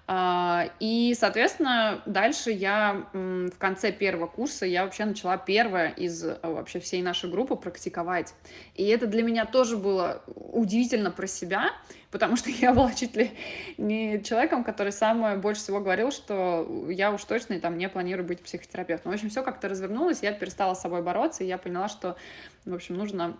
А, 0.08 0.70
и, 0.80 1.14
соответственно, 1.18 2.02
дальше 2.06 2.50
я 2.50 3.06
в 3.12 3.56
конце 3.58 3.92
первого 3.92 4.26
курса 4.26 4.66
я 4.66 4.84
вообще 4.84 5.04
начала 5.04 5.36
первое 5.38 5.90
из 5.90 6.24
э, 6.24 6.38
вообще 6.42 6.80
всей 6.80 7.02
нашей 7.02 7.30
группы 7.30 7.54
практиковать. 7.54 8.34
И 8.74 8.84
это 8.84 9.06
для 9.06 9.22
меня 9.22 9.46
тоже 9.46 9.76
было 9.76 10.22
удивительно 10.26 11.12
про 11.12 11.28
себя, 11.28 11.70
потому 12.10 12.36
что 12.36 12.50
я 12.50 12.74
была 12.74 12.92
чуть 12.92 13.14
ли 13.14 13.30
не 13.78 14.22
человеком, 14.22 14.64
который 14.64 14.92
самое 14.92 15.36
больше 15.36 15.62
всего 15.62 15.80
говорил, 15.80 16.10
что 16.10 16.66
я 16.88 17.12
уж 17.12 17.24
точно 17.24 17.60
там 17.60 17.78
не 17.78 17.88
планирую 17.88 18.26
быть 18.26 18.42
психотерапевтом. 18.42 19.12
В 19.12 19.14
общем, 19.14 19.30
все 19.30 19.42
как-то 19.42 19.68
развернулось, 19.68 20.22
я 20.22 20.32
перестала 20.32 20.74
с 20.74 20.80
собой 20.80 21.02
бороться, 21.02 21.44
и 21.44 21.46
я 21.46 21.58
поняла, 21.58 21.88
что, 21.88 22.16
в 22.64 22.74
общем, 22.74 22.96
нужно 22.96 23.36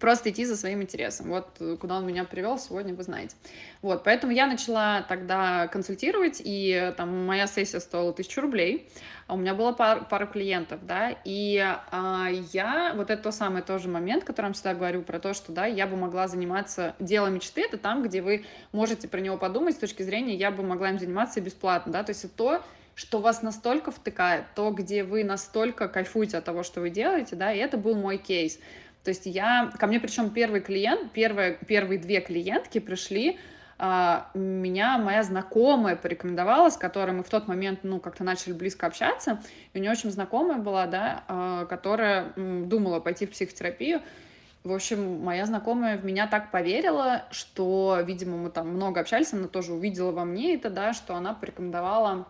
просто 0.00 0.30
идти 0.30 0.44
за 0.44 0.56
своим 0.56 0.82
интересом. 0.82 1.28
Вот 1.28 1.48
э, 1.60 1.76
куда 1.80 1.98
он 1.98 2.06
меня 2.06 2.24
привел, 2.24 2.58
сегодня 2.58 2.94
вы 2.94 3.02
знаете. 3.02 3.36
Вот, 3.82 4.04
поэтому 4.04 4.32
я 4.32 4.46
начала 4.46 5.02
тогда 5.02 5.68
консультировать, 5.68 6.40
и 6.42 6.70
э, 6.70 6.92
там 6.92 7.26
моя 7.26 7.46
сессия 7.46 7.80
стоила 7.80 8.12
тысячу 8.12 8.40
рублей, 8.40 8.88
а 9.26 9.34
у 9.34 9.36
меня 9.36 9.54
было 9.54 9.72
пар, 9.72 10.06
пару 10.08 10.26
клиентов, 10.26 10.80
да, 10.86 11.14
и 11.24 11.58
а, 11.90 12.28
я, 12.52 12.92
вот 12.94 13.10
это 13.10 13.22
тот 13.22 13.34
самый 13.34 13.62
тоже 13.62 13.88
момент, 13.88 14.24
который 14.24 14.46
я 14.48 14.52
всегда 14.52 14.74
говорю 14.74 15.02
про 15.02 15.18
то, 15.18 15.34
что, 15.34 15.52
да, 15.52 15.66
я 15.66 15.86
бы 15.86 15.96
могла 15.96 16.28
заниматься 16.28 16.94
делом 16.98 17.34
мечты, 17.34 17.62
это 17.62 17.78
там, 17.78 18.02
где 18.02 18.22
вы 18.22 18.44
можете 18.72 19.08
про 19.08 19.20
него 19.20 19.36
подумать 19.36 19.74
с 19.76 19.78
точки 19.78 20.02
зрения, 20.02 20.34
я 20.34 20.50
бы 20.50 20.62
могла 20.62 20.90
им 20.90 20.98
заниматься 20.98 21.40
бесплатно, 21.40 21.92
да, 21.92 22.02
то 22.02 22.10
есть 22.10 22.24
это 22.24 22.34
то, 22.34 22.62
что 22.94 23.20
вас 23.20 23.42
настолько 23.42 23.90
втыкает, 23.90 24.44
то, 24.54 24.70
где 24.70 25.04
вы 25.04 25.24
настолько 25.24 25.88
кайфуете 25.88 26.38
от 26.38 26.44
того, 26.44 26.62
что 26.62 26.80
вы 26.80 26.90
делаете, 26.90 27.36
да, 27.36 27.52
и 27.52 27.58
это 27.58 27.76
был 27.76 27.94
мой 27.94 28.18
кейс. 28.18 28.58
То 29.04 29.08
есть 29.08 29.26
я, 29.26 29.72
ко 29.78 29.86
мне 29.86 30.00
причем 30.00 30.30
первый 30.30 30.60
клиент, 30.60 31.12
первые, 31.12 31.58
первые 31.66 31.98
две 31.98 32.20
клиентки 32.20 32.78
пришли, 32.78 33.38
а, 33.78 34.30
меня 34.34 34.96
моя 34.98 35.24
знакомая 35.24 35.96
порекомендовала, 35.96 36.70
с 36.70 36.76
которой 36.76 37.10
мы 37.10 37.24
в 37.24 37.28
тот 37.28 37.48
момент, 37.48 37.80
ну, 37.82 37.98
как-то 37.98 38.22
начали 38.22 38.52
близко 38.52 38.86
общаться, 38.86 39.42
и 39.72 39.78
у 39.78 39.80
нее 39.80 39.90
очень 39.90 40.10
знакомая 40.12 40.58
была, 40.58 40.86
да, 40.86 41.24
а, 41.26 41.64
которая 41.66 42.32
думала 42.36 43.00
пойти 43.00 43.26
в 43.26 43.30
психотерапию, 43.30 44.00
в 44.62 44.72
общем, 44.72 45.20
моя 45.20 45.44
знакомая 45.46 45.98
в 45.98 46.04
меня 46.04 46.28
так 46.28 46.52
поверила, 46.52 47.24
что, 47.32 47.98
видимо, 48.04 48.36
мы 48.36 48.50
там 48.50 48.68
много 48.68 49.00
общались, 49.00 49.32
она 49.32 49.48
тоже 49.48 49.72
увидела 49.72 50.12
во 50.12 50.24
мне 50.24 50.54
это, 50.54 50.70
да, 50.70 50.92
что 50.92 51.16
она 51.16 51.34
порекомендовала 51.34 52.28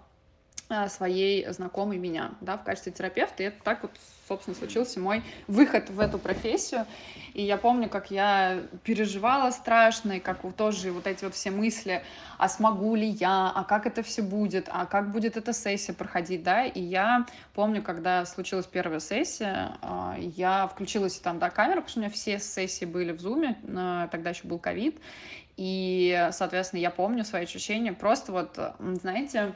своей 0.88 1.48
знакомой 1.52 1.98
меня, 1.98 2.32
да, 2.40 2.56
в 2.56 2.64
качестве 2.64 2.92
терапевта, 2.92 3.42
и 3.42 3.46
это 3.46 3.62
так 3.62 3.82
вот, 3.82 3.92
собственно, 4.28 4.56
случился 4.56 5.00
мой 5.00 5.22
выход 5.46 5.90
в 5.90 6.00
эту 6.00 6.18
профессию, 6.18 6.86
и 7.34 7.42
я 7.42 7.56
помню, 7.56 7.88
как 7.88 8.10
я 8.10 8.60
переживала 8.84 9.50
страшно, 9.50 10.12
и 10.12 10.20
как 10.20 10.40
тоже 10.56 10.92
вот 10.92 11.06
эти 11.06 11.24
вот 11.24 11.34
все 11.34 11.50
мысли, 11.50 12.02
а 12.38 12.48
смогу 12.48 12.94
ли 12.94 13.08
я, 13.08 13.50
а 13.54 13.64
как 13.64 13.86
это 13.86 14.02
все 14.02 14.22
будет, 14.22 14.68
а 14.70 14.86
как 14.86 15.10
будет 15.10 15.36
эта 15.36 15.52
сессия 15.52 15.92
проходить, 15.92 16.42
да, 16.42 16.64
и 16.64 16.80
я 16.80 17.26
помню, 17.54 17.82
когда 17.82 18.24
случилась 18.24 18.66
первая 18.66 19.00
сессия, 19.00 19.76
а, 19.82 20.16
я 20.18 20.66
включилась 20.66 21.18
там, 21.18 21.38
да, 21.38 21.50
камеру, 21.50 21.82
потому 21.82 21.88
что 21.88 21.98
у 22.00 22.02
меня 22.02 22.10
все 22.10 22.38
сессии 22.38 22.84
были 22.84 23.12
в 23.12 23.20
зуме, 23.20 23.56
тогда 24.10 24.30
еще 24.30 24.46
был 24.46 24.58
ковид, 24.58 24.98
и, 25.56 26.28
соответственно, 26.32 26.80
я 26.80 26.90
помню 26.90 27.24
свои 27.24 27.42
ощущения, 27.42 27.92
просто 27.92 28.32
вот, 28.32 28.58
знаете, 28.78 29.54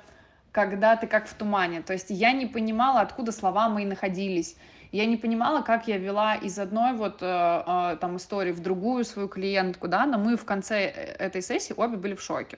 когда 0.56 0.96
ты 0.96 1.06
как 1.06 1.28
в 1.28 1.34
тумане. 1.34 1.82
То 1.82 1.92
есть 1.92 2.06
я 2.08 2.32
не 2.32 2.46
понимала, 2.46 3.02
откуда 3.02 3.30
слова 3.30 3.68
мои 3.68 3.84
находились. 3.84 4.56
Я 4.90 5.04
не 5.04 5.18
понимала, 5.18 5.60
как 5.60 5.86
я 5.86 5.98
вела 5.98 6.34
из 6.34 6.58
одной 6.58 6.94
вот 6.94 7.18
э, 7.20 7.26
э, 7.26 7.96
там 8.00 8.16
истории 8.16 8.52
в 8.52 8.60
другую 8.60 9.04
свою 9.04 9.28
клиентку, 9.28 9.86
да, 9.86 10.06
но 10.06 10.16
мы 10.16 10.38
в 10.38 10.46
конце 10.46 10.86
э, 10.86 11.26
этой 11.26 11.42
сессии 11.42 11.75
обе 11.76 11.98
были 11.98 12.14
в 12.14 12.22
шоке. 12.22 12.56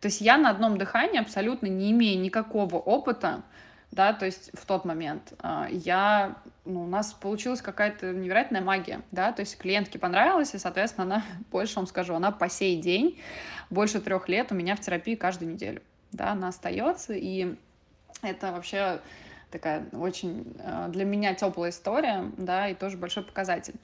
То 0.00 0.08
есть 0.08 0.20
я 0.20 0.38
на 0.38 0.50
одном 0.50 0.76
дыхании 0.76 1.20
абсолютно 1.20 1.68
не 1.68 1.92
имея 1.92 2.18
никакого 2.18 2.78
опыта, 2.78 3.42
да, 3.92 4.12
то 4.12 4.26
есть 4.26 4.50
в 4.54 4.66
тот 4.66 4.84
момент 4.84 5.32
э, 5.40 5.66
я, 5.70 6.34
ну, 6.64 6.82
у 6.82 6.88
нас 6.88 7.12
получилась 7.12 7.62
какая-то 7.62 8.12
невероятная 8.12 8.60
магия, 8.60 9.02
да, 9.12 9.30
то 9.30 9.38
есть 9.38 9.56
клиентке 9.56 10.00
понравилось, 10.00 10.54
и, 10.54 10.58
соответственно, 10.58 11.04
она, 11.04 11.24
больше 11.52 11.76
вам 11.76 11.86
скажу, 11.86 12.14
она 12.14 12.32
по 12.32 12.48
сей 12.48 12.80
день, 12.80 13.20
больше 13.70 14.00
трех 14.00 14.28
лет 14.28 14.50
у 14.50 14.56
меня 14.56 14.74
в 14.74 14.80
терапии 14.80 15.14
каждую 15.14 15.52
неделю 15.52 15.80
да, 16.12 16.32
она 16.32 16.48
остается, 16.48 17.14
и 17.14 17.54
это 18.22 18.52
вообще 18.52 19.00
такая 19.50 19.84
очень 19.92 20.54
э, 20.58 20.88
для 20.88 21.04
меня 21.04 21.34
теплая 21.34 21.70
история, 21.70 22.30
да, 22.36 22.68
и 22.68 22.74
тоже 22.74 22.96
большой 22.96 23.22
показатель. 23.22 23.74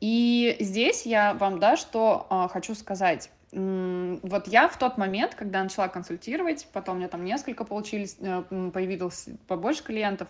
И 0.00 0.56
здесь 0.60 1.06
я 1.06 1.34
вам, 1.34 1.60
да, 1.60 1.76
что 1.76 2.26
э, 2.30 2.48
хочу 2.52 2.74
сказать. 2.74 3.30
Вот 3.52 4.48
я 4.48 4.66
в 4.66 4.76
тот 4.78 4.98
момент, 4.98 5.36
когда 5.36 5.62
начала 5.62 5.86
консультировать, 5.86 6.66
потом 6.72 6.96
у 6.96 6.98
меня 6.98 7.08
там 7.08 7.24
несколько 7.24 7.64
получились, 7.64 8.16
э, 8.18 8.42
появилось 8.72 9.28
побольше 9.46 9.84
клиентов, 9.84 10.28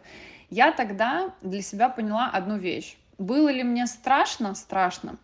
я 0.50 0.72
тогда 0.72 1.32
для 1.40 1.62
себя 1.62 1.88
поняла 1.88 2.28
одну 2.30 2.58
вещь. 2.58 2.96
Было 3.16 3.48
ли 3.48 3.62
мне 3.62 3.86
страшно? 3.86 4.54
Страшно. 4.54 5.16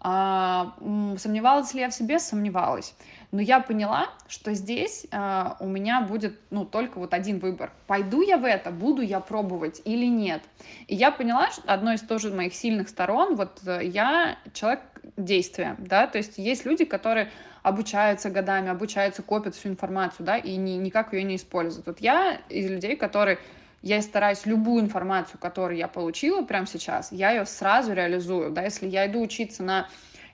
А, 0.00 0.74
сомневалась 1.18 1.74
ли 1.74 1.80
я 1.80 1.88
в 1.88 1.94
себе? 1.94 2.18
Сомневалась. 2.18 2.94
Но 3.30 3.40
я 3.40 3.60
поняла, 3.60 4.08
что 4.26 4.54
здесь 4.54 5.06
а, 5.10 5.56
у 5.60 5.66
меня 5.66 6.00
будет 6.00 6.38
ну, 6.50 6.64
только 6.64 6.98
вот 6.98 7.12
один 7.12 7.40
выбор. 7.40 7.72
Пойду 7.86 8.22
я 8.22 8.38
в 8.38 8.44
это, 8.44 8.70
буду 8.70 9.02
я 9.02 9.20
пробовать 9.20 9.82
или 9.84 10.06
нет. 10.06 10.42
И 10.86 10.94
я 10.94 11.10
поняла, 11.10 11.50
что 11.50 11.62
одной 11.72 11.96
из 11.96 12.02
тоже 12.02 12.32
моих 12.32 12.54
сильных 12.54 12.88
сторон, 12.88 13.36
вот 13.36 13.60
э, 13.66 13.80
я 13.84 14.38
человек 14.54 14.80
действия, 15.16 15.76
да, 15.78 16.06
то 16.06 16.18
есть 16.18 16.38
есть 16.38 16.64
люди, 16.64 16.84
которые 16.84 17.30
обучаются 17.62 18.30
годами, 18.30 18.68
обучаются, 18.68 19.22
копят 19.22 19.54
всю 19.54 19.68
информацию, 19.68 20.24
да, 20.24 20.38
и 20.38 20.56
ни, 20.56 20.72
никак 20.72 21.12
ее 21.12 21.22
не 21.22 21.36
используют. 21.36 21.86
Вот 21.86 22.00
я 22.00 22.40
из 22.48 22.70
людей, 22.70 22.96
которые 22.96 23.38
я 23.82 24.02
стараюсь 24.02 24.46
любую 24.46 24.82
информацию, 24.82 25.38
которую 25.38 25.78
я 25.78 25.88
получила 25.88 26.42
прямо 26.42 26.66
сейчас, 26.66 27.12
я 27.12 27.30
ее 27.30 27.46
сразу 27.46 27.92
реализую, 27.92 28.50
да, 28.50 28.62
если 28.62 28.86
я 28.86 29.06
иду 29.06 29.20
учиться 29.20 29.62
на 29.62 29.88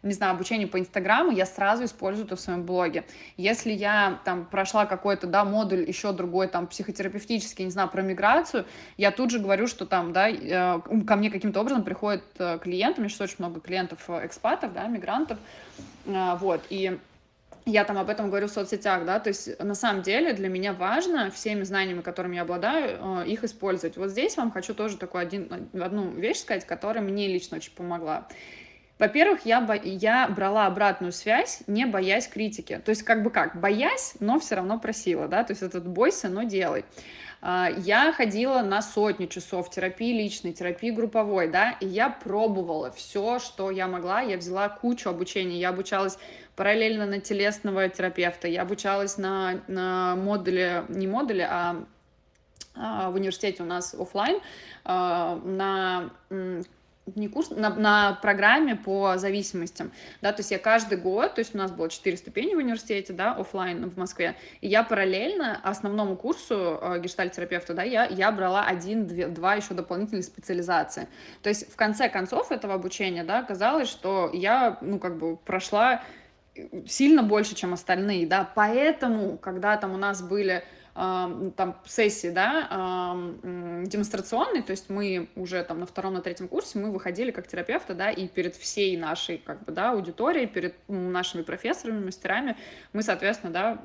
не 0.05 0.13
знаю, 0.13 0.35
обучение 0.35 0.69
по 0.69 0.79
Инстаграму, 0.79 1.33
я 1.33 1.47
сразу 1.47 1.85
использую 1.85 2.27
это 2.27 2.37
в 2.37 2.41
своем 2.41 2.65
блоге. 2.65 3.05
Если 3.37 3.73
я 3.73 4.21
там 4.25 4.45
прошла 4.45 4.85
какой-то, 4.87 5.27
да, 5.27 5.45
модуль 5.45 5.89
еще 5.89 6.13
другой, 6.13 6.47
там, 6.47 6.67
психотерапевтический, 6.67 7.65
не 7.65 7.71
знаю, 7.71 7.89
про 7.89 8.03
миграцию, 8.03 8.67
я 8.99 9.11
тут 9.11 9.31
же 9.31 9.39
говорю, 9.39 9.67
что 9.67 9.87
там, 9.87 10.13
да, 10.13 10.29
э, 10.29 10.81
ко 11.07 11.17
мне 11.17 11.31
каким-то 11.31 11.61
образом 11.61 11.85
приходят 11.85 12.23
э, 12.39 12.59
клиенты, 12.63 13.01
у 13.01 13.01
меня 13.01 13.09
сейчас 13.09 13.23
очень 13.23 13.37
много 13.39 13.61
клиентов-экспатов, 13.61 14.75
да, 14.75 14.87
мигрантов, 14.87 15.39
э, 16.05 16.37
вот, 16.39 16.61
и 16.69 16.99
я 17.66 17.85
там 17.85 17.99
об 17.99 18.11
этом 18.11 18.28
говорю 18.28 18.49
в 18.49 18.50
соцсетях, 18.50 19.04
да, 19.06 19.18
то 19.18 19.28
есть 19.28 19.59
на 19.59 19.75
самом 19.75 20.02
деле 20.02 20.35
для 20.35 20.49
меня 20.49 20.73
важно 20.73 21.30
всеми 21.30 21.62
знаниями, 21.62 22.02
которыми 22.02 22.37
я 22.37 22.42
обладаю, 22.42 23.23
э, 23.23 23.26
их 23.26 23.42
использовать. 23.44 23.97
Вот 23.97 24.11
здесь 24.11 24.37
вам 24.37 24.50
хочу 24.50 24.75
тоже 24.75 24.99
такую 24.99 25.23
один, 25.23 25.68
одну 25.73 26.11
вещь 26.11 26.38
сказать, 26.38 26.66
которая 26.66 27.02
мне 27.02 27.26
лично 27.26 27.56
очень 27.56 27.73
помогла. 27.73 28.28
Во-первых, 28.99 29.44
я, 29.44 29.61
бо... 29.61 29.75
я 29.75 30.28
брала 30.28 30.66
обратную 30.66 31.12
связь, 31.12 31.62
не 31.66 31.85
боясь 31.85 32.28
критики. 32.28 32.80
То 32.85 32.90
есть 32.90 33.02
как 33.02 33.23
бы 33.23 33.30
как, 33.30 33.61
боясь, 33.61 34.14
но 34.21 34.38
все 34.38 34.56
равно 34.56 34.78
просила, 34.78 35.26
да, 35.26 35.42
то 35.42 35.52
есть 35.52 35.62
этот 35.62 35.87
бойся, 35.87 36.28
но 36.28 36.44
делай. 36.44 36.85
А, 37.47 37.69
я 37.77 38.11
ходила 38.11 38.63
на 38.63 38.81
сотню 38.81 39.27
часов 39.27 39.69
терапии 39.69 40.17
личной, 40.17 40.55
терапии 40.55 40.91
групповой, 40.91 41.47
да, 41.49 41.73
и 41.73 41.87
я 41.87 42.09
пробовала 42.09 42.91
все, 42.91 43.39
что 43.39 43.71
я 43.71 43.87
могла, 43.87 44.23
я 44.23 44.39
взяла 44.39 44.71
кучу 44.71 45.11
обучения, 45.11 45.59
я 45.59 45.69
обучалась 45.69 46.17
параллельно 46.57 47.05
на 47.05 47.21
телесного 47.21 47.87
терапевта, 47.91 48.49
я 48.49 48.63
обучалась 48.63 49.19
на, 49.19 49.61
на 49.69 50.17
модуле, 50.17 50.87
не 50.89 51.07
модуле, 51.07 51.47
а, 51.51 51.85
а 52.75 53.11
в 53.11 53.17
университете 53.17 53.63
у 53.63 53.67
нас 53.67 53.93
офлайн 53.93 54.41
а, 54.87 55.39
на 55.45 56.13
не 57.14 57.28
курс, 57.28 57.50
на, 57.50 57.70
на 57.70 58.18
программе 58.23 58.76
по 58.76 59.16
зависимостям, 59.16 59.92
да, 60.23 60.32
то 60.32 60.40
есть 60.40 60.50
я 60.50 60.58
каждый 60.58 60.99
год, 60.99 61.34
то 61.34 61.40
есть 61.40 61.54
у 61.54 61.58
нас 61.58 61.70
было 61.70 61.90
4 61.90 62.16
ступени 62.16 62.54
в 62.54 62.58
университете, 62.58 63.12
да, 63.12 63.32
офлайн 63.32 63.88
в 63.88 63.99
Москве, 63.99 64.37
и 64.61 64.68
я 64.68 64.82
параллельно 64.82 65.61
основному 65.62 66.16
курсу 66.16 66.78
э, 66.80 67.00
гештальтерапевта, 67.00 67.75
да, 67.75 67.82
я, 67.82 68.06
я 68.06 68.32
брала 68.32 68.64
один, 68.64 69.06
две, 69.06 69.28
два 69.28 69.54
еще 69.54 69.75
дополнительные 69.75 70.23
специализации. 70.23 71.08
То 71.42 71.50
есть 71.50 71.70
в 71.70 71.76
конце 71.76 72.08
концов 72.08 72.50
этого 72.50 72.75
обучения, 72.75 73.25
да, 73.25 73.40
оказалось, 73.40 73.88
что 73.88 74.30
я, 74.32 74.78
ну, 74.80 74.99
как 74.99 75.18
бы 75.18 75.37
прошла 75.37 76.02
сильно 76.87 77.23
больше, 77.23 77.54
чем 77.54 77.73
остальные, 77.75 78.26
да, 78.26 78.49
поэтому, 78.54 79.37
когда 79.37 79.76
там 79.76 79.92
у 79.92 79.96
нас 79.96 80.23
были 80.23 80.64
там 80.95 81.77
сессии, 81.87 82.31
да, 82.31 83.17
демонстрационные, 83.43 84.63
то 84.63 84.71
есть 84.71 84.89
мы 84.89 85.29
уже 85.35 85.63
там 85.65 85.81
на 85.81 85.87
втором, 85.87 86.15
на 86.15 86.21
третьем 86.21 86.47
курсе 86.47 86.79
мы 86.79 86.93
выходили 86.93 87.33
как 87.33 87.49
терапевты, 87.49 87.95
да, 87.95 88.11
и 88.11 88.29
перед 88.29 88.55
всей 88.55 88.97
нашей, 88.97 89.39
как 89.39 89.65
бы, 89.65 89.73
да, 89.73 89.91
аудиторией, 89.91 90.47
перед 90.47 90.77
нашими 90.87 91.43
профессорами, 91.43 92.05
мастерами 92.05 92.57
мы, 92.93 93.03
соответственно, 93.03 93.53
да, 93.53 93.79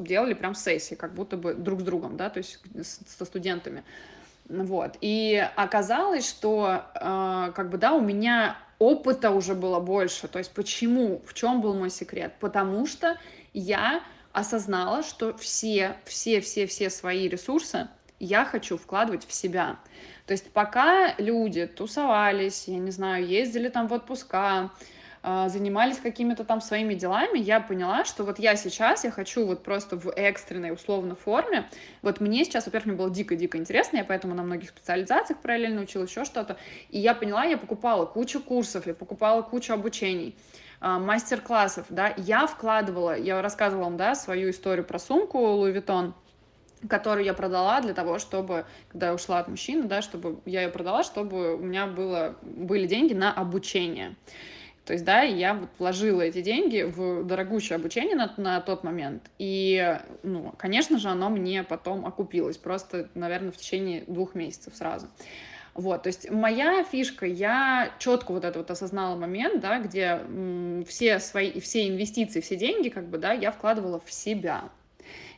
делали 0.00 0.34
прям 0.34 0.56
сессии, 0.56 0.96
как 0.96 1.14
будто 1.14 1.36
бы 1.36 1.54
друг 1.54 1.80
с 1.80 1.84
другом, 1.84 2.16
да, 2.16 2.28
то 2.28 2.38
есть 2.38 2.58
со 2.82 3.24
студентами. 3.24 3.84
Вот. 4.48 4.96
И 5.00 5.48
оказалось, 5.54 6.28
что 6.28 6.82
э, 6.94 7.52
как 7.54 7.70
бы, 7.70 7.78
да, 7.78 7.92
у 7.92 8.00
меня 8.00 8.56
опыта 8.80 9.30
уже 9.30 9.54
было 9.54 9.78
больше. 9.78 10.26
То 10.26 10.38
есть 10.38 10.52
почему? 10.52 11.22
В 11.24 11.34
чем 11.34 11.60
был 11.60 11.74
мой 11.74 11.90
секрет? 11.90 12.34
Потому 12.40 12.86
что 12.86 13.16
я 13.54 14.02
осознала, 14.32 15.02
что 15.02 15.36
все, 15.36 15.96
все, 16.04 16.40
все, 16.40 16.66
все 16.66 16.90
свои 16.90 17.28
ресурсы 17.28 17.88
я 18.18 18.44
хочу 18.44 18.78
вкладывать 18.78 19.26
в 19.26 19.32
себя. 19.32 19.78
То 20.26 20.32
есть 20.32 20.50
пока 20.52 21.14
люди 21.18 21.66
тусовались, 21.66 22.68
я 22.68 22.78
не 22.78 22.92
знаю, 22.92 23.26
ездили 23.26 23.68
там 23.68 23.88
в 23.88 23.92
отпуска, 23.92 24.70
а, 25.24 25.48
занимались 25.48 25.98
какими-то 25.98 26.42
там 26.42 26.60
своими 26.60 26.94
делами, 26.94 27.38
я 27.38 27.60
поняла, 27.60 28.04
что 28.04 28.24
вот 28.24 28.40
я 28.40 28.56
сейчас, 28.56 29.04
я 29.04 29.12
хочу 29.12 29.46
вот 29.46 29.62
просто 29.62 29.96
в 29.96 30.10
экстренной 30.10 30.72
условно 30.72 31.14
форме, 31.14 31.68
вот 32.02 32.20
мне 32.20 32.44
сейчас, 32.44 32.66
во-первых, 32.66 32.86
мне 32.86 32.96
было 32.96 33.10
дико-дико 33.10 33.56
интересно, 33.56 33.98
я 33.98 34.04
поэтому 34.04 34.34
на 34.34 34.42
многих 34.42 34.70
специализациях 34.70 35.38
параллельно 35.40 35.82
училась, 35.82 36.10
еще 36.10 36.24
что-то, 36.24 36.56
и 36.90 36.98
я 36.98 37.14
поняла, 37.14 37.44
я 37.44 37.56
покупала 37.56 38.04
кучу 38.04 38.40
курсов, 38.40 38.88
я 38.88 38.94
покупала 38.94 39.42
кучу 39.42 39.72
обучений, 39.72 40.34
мастер-классов, 40.82 41.86
да, 41.88 42.12
я 42.16 42.46
вкладывала, 42.46 43.16
я 43.16 43.40
рассказывала 43.40 43.84
вам, 43.84 43.96
да, 43.96 44.14
свою 44.14 44.50
историю 44.50 44.84
про 44.84 44.98
сумку 44.98 45.38
Louis 45.38 45.74
Vuitton, 45.74 46.12
которую 46.88 47.24
я 47.24 47.34
продала 47.34 47.80
для 47.80 47.94
того, 47.94 48.18
чтобы, 48.18 48.66
когда 48.88 49.08
я 49.08 49.14
ушла 49.14 49.38
от 49.38 49.48
мужчины, 49.48 49.84
да, 49.84 50.02
чтобы 50.02 50.40
я 50.44 50.62
ее 50.62 50.68
продала, 50.68 51.04
чтобы 51.04 51.54
у 51.54 51.58
меня 51.58 51.86
было, 51.86 52.36
были 52.42 52.86
деньги 52.86 53.14
на 53.14 53.32
обучение. 53.32 54.16
То 54.84 54.94
есть, 54.94 55.04
да, 55.04 55.22
я 55.22 55.54
вот 55.54 55.68
вложила 55.78 56.22
эти 56.22 56.42
деньги 56.42 56.82
в 56.82 57.22
дорогущее 57.24 57.76
обучение 57.76 58.16
на, 58.16 58.34
на 58.36 58.60
тот 58.60 58.82
момент. 58.82 59.30
И, 59.38 59.96
ну, 60.24 60.52
конечно 60.58 60.98
же, 60.98 61.08
оно 61.08 61.30
мне 61.30 61.62
потом 61.62 62.04
окупилось. 62.04 62.56
Просто, 62.56 63.08
наверное, 63.14 63.52
в 63.52 63.56
течение 63.56 64.02
двух 64.08 64.34
месяцев 64.34 64.74
сразу. 64.74 65.06
Вот, 65.74 66.02
то 66.02 66.08
есть 66.08 66.30
моя 66.30 66.84
фишка, 66.84 67.24
я 67.24 67.94
четко 67.98 68.32
вот 68.32 68.44
это 68.44 68.58
вот 68.58 68.70
осознала 68.70 69.16
момент, 69.16 69.60
да, 69.60 69.80
где 69.80 70.20
м, 70.28 70.84
все 70.86 71.18
свои, 71.18 71.60
все 71.60 71.88
инвестиции, 71.88 72.42
все 72.42 72.56
деньги, 72.56 72.90
как 72.90 73.08
бы, 73.08 73.16
да, 73.16 73.32
я 73.32 73.50
вкладывала 73.52 73.98
в 74.04 74.12
себя 74.12 74.70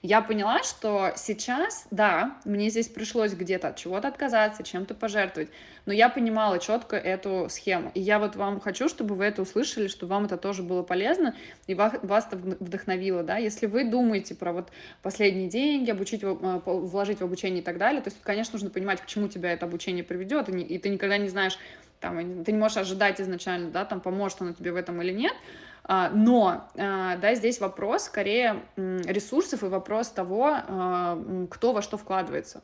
я 0.05 0.21
поняла, 0.21 0.63
что 0.63 1.15
сейчас, 1.17 1.87
да, 1.91 2.37
мне 2.45 2.69
здесь 2.69 2.89
пришлось 2.89 3.33
где-то 3.33 3.69
от 3.69 3.77
чего-то 3.77 4.09
отказаться, 4.09 4.63
чем-то 4.63 4.95
пожертвовать, 4.95 5.49
но 5.87 5.95
я 5.95 6.11
понимала 6.11 6.59
четко 6.59 6.97
эту 6.97 7.47
схему. 7.49 7.91
И 7.95 8.03
я 8.03 8.19
вот 8.19 8.37
вам 8.37 8.61
хочу, 8.61 8.91
чтобы 8.91 9.15
вы 9.15 9.25
это 9.25 9.41
услышали, 9.41 9.89
чтобы 9.89 10.11
вам 10.11 10.27
это 10.27 10.37
тоже 10.37 10.63
было 10.63 10.83
полезно 10.83 11.35
и 11.67 11.75
вас, 11.75 11.95
вас 12.03 12.29
это 12.31 12.37
вдохновило, 12.37 13.23
да. 13.23 13.39
Если 13.39 13.65
вы 13.65 13.85
думаете 13.85 14.35
про 14.35 14.53
вот 14.53 14.69
последние 15.01 15.49
деньги, 15.49 15.91
обучить, 15.91 16.23
э, 16.23 16.27
вложить 16.27 17.21
в 17.21 17.25
обучение 17.25 17.63
и 17.63 17.65
так 17.65 17.79
далее, 17.79 18.03
то 18.03 18.11
есть, 18.11 18.21
конечно, 18.23 18.53
нужно 18.53 18.69
понимать, 18.69 19.01
к 19.01 19.07
чему 19.07 19.29
тебя 19.29 19.55
это 19.55 19.65
обучение 19.65 20.05
приведет, 20.05 20.51
и, 20.51 20.79
ты 20.79 20.91
никогда 20.91 21.17
не 21.17 21.31
знаешь, 21.31 21.59
там, 22.01 22.45
ты 22.45 22.53
не 22.53 22.59
можешь 22.59 22.77
ожидать 22.77 23.23
изначально, 23.23 23.71
да, 23.71 23.87
там, 23.87 24.03
поможет 24.03 24.43
оно 24.43 24.53
тебе 24.53 24.71
в 24.71 24.77
этом 24.77 25.01
или 25.01 25.13
нет, 25.13 25.33
а, 25.33 25.64
но, 25.87 26.71
а, 26.77 27.17
да, 27.17 27.35
здесь 27.35 27.61
вопрос 27.61 28.05
скорее 28.05 28.63
ресурсов 28.77 29.63
и 29.63 29.67
вопрос 29.67 30.09
того, 30.09 30.51
а, 30.51 31.47
кто 31.51 31.73
во 31.73 31.83
что 31.83 31.99
вкладывается. 31.99 32.63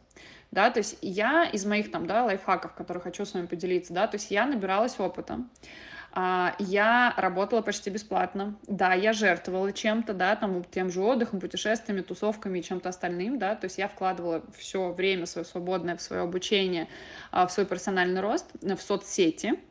Да, 0.51 0.71
то 0.71 0.79
есть 0.79 0.99
я 1.03 1.45
из 1.45 1.65
моих 1.65 1.93
там, 1.93 2.07
да, 2.07 2.25
лайфхаков, 2.25 2.75
которые 2.75 3.03
хочу 3.03 3.25
с 3.25 3.35
вами 3.35 3.47
поделиться, 3.47 3.93
да, 3.93 4.09
то 4.09 4.17
есть 4.17 4.31
я 4.33 4.47
набиралась 4.47 4.99
опыта, 4.99 5.39
я 6.13 7.15
работала 7.17 7.63
почти 7.63 7.89
бесплатно, 7.89 8.59
да, 8.67 8.95
я 8.95 9.13
жертвовала 9.13 9.71
чем-то, 9.71 10.13
да, 10.13 10.35
там, 10.35 10.65
тем 10.65 10.91
же 10.91 11.03
отдыхом, 11.03 11.39
путешествиями, 11.39 12.01
тусовками 12.01 12.59
и 12.59 12.65
чем-то 12.65 12.89
остальным, 12.89 13.39
да, 13.39 13.55
то 13.55 13.67
есть 13.67 13.79
я 13.79 13.87
вкладывала 13.87 14.43
все 14.59 14.91
время 14.91 15.27
свое 15.27 15.45
свободное 15.45 15.97
в 15.97 16.03
свое 16.03 16.23
обучение, 16.23 16.89
в 17.31 17.49
свой 17.49 17.65
персональный 17.65 18.21
рост, 18.21 18.51
в 18.61 18.79
соцсети, 18.79 19.53
а, 19.53 19.70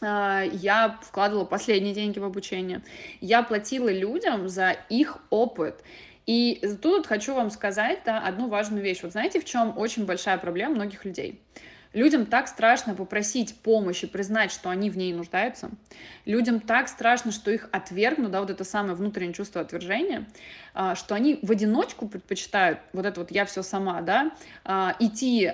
я 0.00 0.98
вкладывала 1.02 1.44
последние 1.44 1.94
деньги 1.94 2.18
в 2.18 2.24
обучение. 2.24 2.82
Я 3.20 3.42
платила 3.42 3.90
людям 3.92 4.48
за 4.48 4.76
их 4.88 5.18
опыт. 5.30 5.82
И 6.26 6.62
тут 6.80 7.06
хочу 7.06 7.34
вам 7.34 7.50
сказать 7.50 8.00
да, 8.04 8.20
одну 8.20 8.48
важную 8.48 8.82
вещь. 8.82 9.02
Вот 9.02 9.12
знаете, 9.12 9.40
в 9.40 9.44
чем 9.44 9.76
очень 9.76 10.06
большая 10.06 10.38
проблема 10.38 10.76
многих 10.76 11.04
людей? 11.04 11.40
Людям 11.92 12.26
так 12.26 12.46
страшно 12.46 12.94
попросить 12.94 13.56
помощи, 13.56 14.06
признать, 14.06 14.52
что 14.52 14.70
они 14.70 14.90
в 14.90 14.96
ней 14.96 15.12
нуждаются. 15.12 15.70
Людям 16.24 16.60
так 16.60 16.88
страшно, 16.88 17.32
что 17.32 17.50
их 17.50 17.68
отвергнут, 17.72 18.30
да, 18.30 18.40
вот 18.40 18.50
это 18.50 18.62
самое 18.62 18.94
внутреннее 18.94 19.34
чувство 19.34 19.60
отвержения, 19.60 20.28
а, 20.72 20.94
что 20.94 21.16
они 21.16 21.40
в 21.42 21.50
одиночку 21.50 22.08
предпочитают, 22.08 22.78
вот 22.92 23.06
это 23.06 23.20
вот 23.20 23.32
я 23.32 23.44
все 23.44 23.62
сама, 23.62 24.00
да, 24.02 24.30
а, 24.64 24.94
идти 25.00 25.52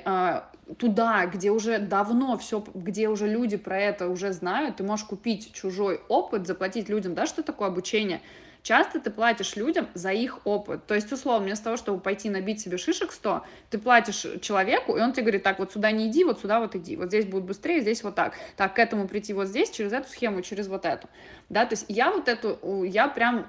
туда, 0.78 1.26
где 1.26 1.50
уже 1.50 1.78
давно 1.78 2.37
все, 2.38 2.64
где 2.75 3.09
уже 3.09 3.28
люди 3.28 3.57
про 3.57 3.78
это 3.78 4.09
уже 4.09 4.33
знают, 4.33 4.76
ты 4.76 4.85
можешь 4.85 5.07
купить 5.07 5.52
чужой 5.52 6.00
опыт, 6.09 6.47
заплатить 6.47 6.88
людям, 6.88 7.14
да, 7.14 7.26
что 7.26 7.43
такое 7.43 7.69
обучение. 7.69 8.21
Часто 8.66 8.99
ты 8.99 9.11
платишь 9.12 9.54
людям 9.54 9.87
за 9.94 10.11
их 10.11 10.40
опыт. 10.44 10.85
То 10.87 10.96
есть, 10.96 11.12
условно, 11.12 11.46
вместо 11.46 11.66
того, 11.66 11.76
чтобы 11.76 12.00
пойти 12.00 12.28
набить 12.28 12.61
себе 12.61 12.78
шишек 12.78 13.12
100, 13.12 13.44
ты 13.70 13.78
платишь 13.78 14.26
человеку, 14.42 14.96
и 14.96 15.00
он 15.00 15.12
тебе 15.12 15.23
говорит, 15.23 15.44
так, 15.44 15.61
вот 15.61 15.70
сюда 15.70 15.92
не 15.92 16.08
иди, 16.08 16.25
вот 16.25 16.40
сюда 16.40 16.58
вот 16.58 16.75
иди. 16.75 16.96
Вот 16.96 17.06
здесь 17.06 17.26
будет 17.26 17.44
быстрее, 17.44 17.80
здесь 17.80 18.02
вот 18.02 18.16
так. 18.16 18.35
Так, 18.56 18.75
к 18.75 18.80
этому 18.80 19.06
прийти 19.06 19.35
вот 19.35 19.46
здесь, 19.46 19.70
через 19.70 19.93
эту 19.93 20.08
схему, 20.08 20.43
через 20.43 20.67
вот 20.67 20.84
эту. 20.84 21.08
Да, 21.49 21.64
то 21.64 21.75
есть 21.75 21.84
я 21.86 22.10
вот 22.10 22.26
эту, 22.26 22.82
я 22.82 23.06
прям 23.06 23.47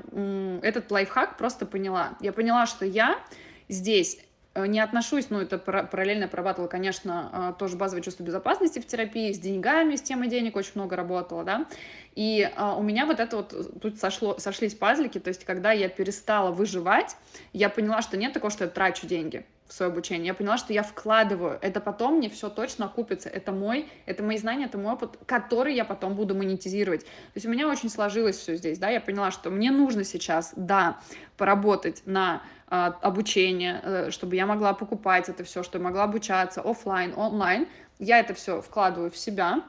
этот 0.62 0.92
лайфхак 0.92 1.36
просто 1.36 1.66
поняла. 1.66 2.16
Я 2.22 2.32
поняла, 2.32 2.68
что 2.68 2.86
я 2.86 3.20
здесь 3.70 4.20
не 4.66 4.80
отношусь, 4.80 5.30
ну, 5.30 5.42
это 5.42 5.58
параллельно 5.58 6.28
прорабатывала, 6.28 6.68
конечно, 6.68 7.30
а, 7.32 7.54
тоже 7.54 7.78
базовое 7.78 8.02
чувство 8.02 8.24
безопасности 8.24 8.80
в 8.80 8.88
терапии, 8.88 9.32
с 9.32 9.40
деньгами, 9.40 9.96
с 9.96 10.02
темой 10.02 10.30
денег 10.30 10.56
очень 10.56 10.72
много 10.76 10.96
работала, 10.96 11.44
да, 11.44 11.66
и 12.16 12.50
а, 12.56 12.76
у 12.76 12.82
меня 12.82 13.06
вот 13.06 13.20
это 13.20 13.38
вот, 13.38 13.80
тут 13.82 14.00
сошло, 14.00 14.38
сошлись 14.40 14.74
пазлики, 14.74 15.20
то 15.20 15.30
есть 15.30 15.46
когда 15.46 15.72
я 15.72 15.90
перестала 15.90 16.52
выживать, 16.52 17.16
я 17.54 17.70
поняла, 17.70 18.02
что 18.02 18.18
нет 18.18 18.34
такого, 18.34 18.52
что 18.52 18.64
я 18.64 18.70
трачу 18.70 19.06
деньги, 19.06 19.46
в 19.68 19.74
свое 19.74 19.92
обучение. 19.92 20.28
Я 20.28 20.34
поняла, 20.34 20.58
что 20.58 20.74
я 20.74 20.84
вкладываю. 20.84 21.60
Это 21.62 21.82
потом 21.82 22.16
мне 22.16 22.30
все 22.30 22.50
точно 22.50 22.86
окупится. 22.86 23.30
Это 23.30 23.52
мой, 23.52 23.88
это 24.06 24.24
мои 24.24 24.38
знания, 24.38 24.66
это 24.66 24.78
мой 24.78 24.94
опыт, 24.94 25.18
который 25.26 25.76
я 25.76 25.86
потом 25.86 26.16
буду 26.16 26.36
монетизировать. 26.36 27.04
То 27.04 27.32
есть 27.36 27.46
у 27.46 27.50
меня 27.50 27.68
очень 27.68 27.90
сложилось 27.90 28.38
все 28.38 28.56
здесь, 28.56 28.80
да. 28.80 28.90
Я 28.90 29.02
поняла, 29.02 29.32
что 29.32 29.50
мне 29.50 29.72
нужно 29.72 30.04
сейчас, 30.04 30.54
да, 30.56 31.00
поработать 31.36 32.04
на 32.06 32.42
а, 32.70 32.98
обучение, 33.02 33.82
э, 33.84 34.12
чтобы 34.12 34.36
я 34.36 34.46
могла 34.46 34.74
покупать 34.74 35.30
это 35.30 35.44
все, 35.44 35.64
чтобы 35.64 35.84
я 35.84 35.90
могла 35.90 36.04
обучаться 36.04 36.62
офлайн, 36.62 37.14
онлайн. 37.16 37.68
Я 38.00 38.20
это 38.20 38.34
все 38.34 38.62
вкладываю 38.62 39.10
в 39.10 39.18
себя, 39.18 39.64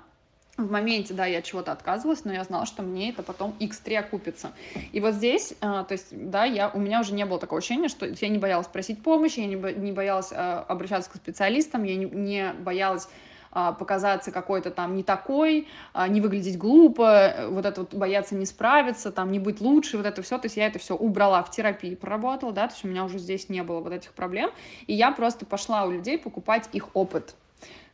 в 0.58 0.70
моменте, 0.70 1.14
да, 1.14 1.24
я 1.24 1.40
чего-то 1.40 1.72
отказывалась, 1.72 2.24
но 2.24 2.32
я 2.32 2.42
знала, 2.42 2.66
что 2.66 2.82
мне 2.82 3.10
это 3.10 3.22
потом 3.22 3.54
x3 3.60 3.96
окупится. 3.96 4.50
И 4.92 5.00
вот 5.00 5.14
здесь, 5.14 5.54
а, 5.60 5.84
то 5.84 5.92
есть, 5.92 6.08
да, 6.10 6.44
я, 6.44 6.68
у 6.68 6.80
меня 6.80 7.00
уже 7.00 7.14
не 7.14 7.24
было 7.24 7.38
такого 7.38 7.60
ощущения, 7.60 7.88
что 7.88 8.06
я 8.06 8.28
не 8.28 8.38
боялась 8.38 8.66
просить 8.66 9.02
помощи, 9.02 9.38
я 9.38 9.46
не, 9.46 9.54
не 9.54 9.92
боялась 9.92 10.30
а, 10.32 10.64
обращаться 10.68 11.10
к 11.10 11.14
специалистам, 11.14 11.84
я 11.84 11.94
не, 11.94 12.06
не 12.06 12.52
боялась 12.58 13.08
а, 13.52 13.72
показаться 13.72 14.32
какой-то 14.32 14.72
там 14.72 14.96
не 14.96 15.04
такой, 15.04 15.68
не 16.08 16.20
выглядеть 16.20 16.58
глупо, 16.58 17.46
вот 17.48 17.64
это 17.64 17.82
вот 17.82 17.94
бояться 17.94 18.34
не 18.34 18.44
справиться, 18.44 19.12
там 19.12 19.30
не 19.30 19.38
быть 19.38 19.60
лучше, 19.60 19.96
вот 19.96 20.06
это 20.06 20.22
все, 20.22 20.38
то 20.38 20.46
есть 20.46 20.56
я 20.56 20.66
это 20.66 20.80
все 20.80 20.96
убрала 20.96 21.42
в 21.44 21.52
терапии, 21.52 21.94
проработала, 21.94 22.52
да, 22.52 22.66
то 22.66 22.74
есть 22.74 22.84
у 22.84 22.88
меня 22.88 23.04
уже 23.04 23.18
здесь 23.18 23.48
не 23.48 23.62
было 23.62 23.78
вот 23.78 23.92
этих 23.92 24.12
проблем, 24.12 24.50
и 24.88 24.92
я 24.92 25.12
просто 25.12 25.46
пошла 25.46 25.84
у 25.84 25.92
людей 25.92 26.18
покупать 26.18 26.68
их 26.72 26.88
опыт, 26.94 27.36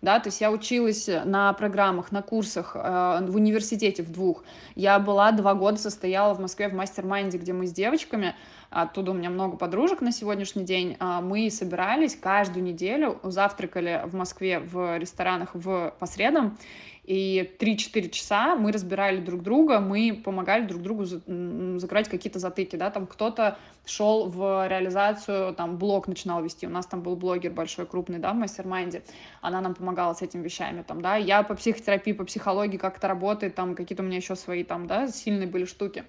да, 0.04 0.20
то 0.20 0.28
есть 0.28 0.40
я 0.40 0.50
училась 0.50 1.08
на 1.24 1.52
программах, 1.54 2.12
на 2.12 2.22
курсах 2.22 2.76
э, 2.76 3.26
в 3.26 3.34
университете 3.34 4.02
в 4.02 4.12
двух. 4.12 4.44
Я 4.74 4.98
была 4.98 5.32
два 5.32 5.54
года, 5.54 5.78
состояла 5.78 6.34
в 6.34 6.40
Москве 6.40 6.68
в 6.68 6.74
mastermind 6.74 7.28
е, 7.28 7.38
где 7.38 7.52
мы 7.52 7.66
с 7.66 7.72
девочками, 7.72 8.36
оттуда 8.68 9.12
у 9.12 9.14
меня 9.14 9.30
много 9.30 9.56
подружек 9.56 10.02
на 10.02 10.12
сегодняшний 10.12 10.64
день, 10.64 10.96
э, 11.00 11.20
мы 11.22 11.50
собирались 11.50 12.16
каждую 12.16 12.64
неделю, 12.64 13.18
завтракали 13.22 14.02
в 14.04 14.14
Москве 14.14 14.60
в 14.60 14.98
ресторанах 14.98 15.50
в, 15.54 15.94
по 15.98 16.06
средам, 16.06 16.58
и 17.04 17.54
3-4 17.58 18.08
часа 18.08 18.56
мы 18.56 18.72
разбирали 18.72 19.18
друг 19.18 19.42
друга, 19.42 19.80
мы 19.80 20.20
помогали 20.24 20.66
друг 20.66 20.82
другу 20.82 21.04
закрывать 21.04 22.08
какие-то 22.08 22.38
затыки, 22.38 22.76
да, 22.76 22.90
там 22.90 23.06
кто-то 23.06 23.58
шел 23.84 24.28
в 24.28 24.66
реализацию, 24.66 25.54
там, 25.54 25.76
блог 25.76 26.08
начинал 26.08 26.42
вести, 26.42 26.66
у 26.66 26.70
нас 26.70 26.86
там 26.86 27.02
был 27.02 27.16
блогер 27.16 27.52
большой, 27.52 27.86
крупный, 27.86 28.18
да, 28.18 28.32
в 28.32 28.36
mastermind 28.36 28.91
е, 28.91 29.02
она 29.42 29.60
нам 29.60 29.74
помогала 29.74 30.14
с 30.14 30.22
этими 30.22 30.42
вещами, 30.42 30.82
там, 30.82 31.02
да, 31.02 31.16
я 31.16 31.42
по 31.42 31.54
психотерапии, 31.54 32.12
по 32.12 32.24
психологии, 32.24 32.78
как 32.78 32.96
это 32.96 33.08
работает, 33.08 33.54
там, 33.54 33.74
какие-то 33.74 34.02
у 34.02 34.06
меня 34.06 34.16
еще 34.16 34.34
свои, 34.36 34.64
там, 34.64 34.86
да, 34.86 35.08
сильные 35.08 35.46
были 35.46 35.66
штуки, 35.66 36.04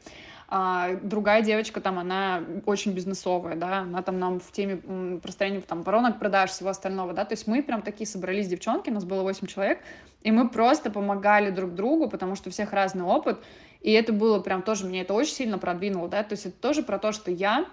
а 0.48 0.96
другая 1.02 1.42
девочка 1.42 1.82
там, 1.82 1.98
она 1.98 2.44
очень 2.66 2.94
бизнесовая, 2.94 3.56
да, 3.56 3.80
она 3.80 4.02
там 4.02 4.20
нам 4.20 4.40
в 4.40 4.52
теме 4.52 4.78
построения 5.20 5.62
там 5.62 5.84
воронок 5.84 6.20
продаж, 6.20 6.52
всего 6.52 6.70
остального, 6.70 7.14
да, 7.14 7.26
то 7.26 7.34
есть 7.34 7.48
мы 7.48 7.64
прям 7.64 7.82
такие 7.82 8.08
собрались 8.08 8.48
девчонки, 8.48 8.90
нас 8.90 9.06
было 9.06 9.24
8 9.24 9.48
человек, 9.48 9.80
и 10.22 10.32
мы 10.32 10.50
просто 10.50 10.92
помогали 10.92 11.50
друг 11.50 11.74
другу, 11.74 12.10
потому 12.10 12.36
что 12.36 12.50
у 12.50 12.52
всех 12.52 12.74
разный 12.74 13.04
опыт, 13.04 13.40
и 13.82 13.92
это 13.92 14.14
было 14.14 14.40
прям 14.40 14.62
тоже, 14.62 14.86
меня 14.86 15.02
это 15.02 15.14
очень 15.14 15.34
сильно 15.34 15.58
продвинуло, 15.58 16.08
да, 16.08 16.24
то 16.24 16.34
есть 16.34 16.46
это 16.46 16.60
тоже 16.60 16.84
про 16.84 17.00
то, 17.00 17.12
что 17.12 17.32
я 17.32 17.66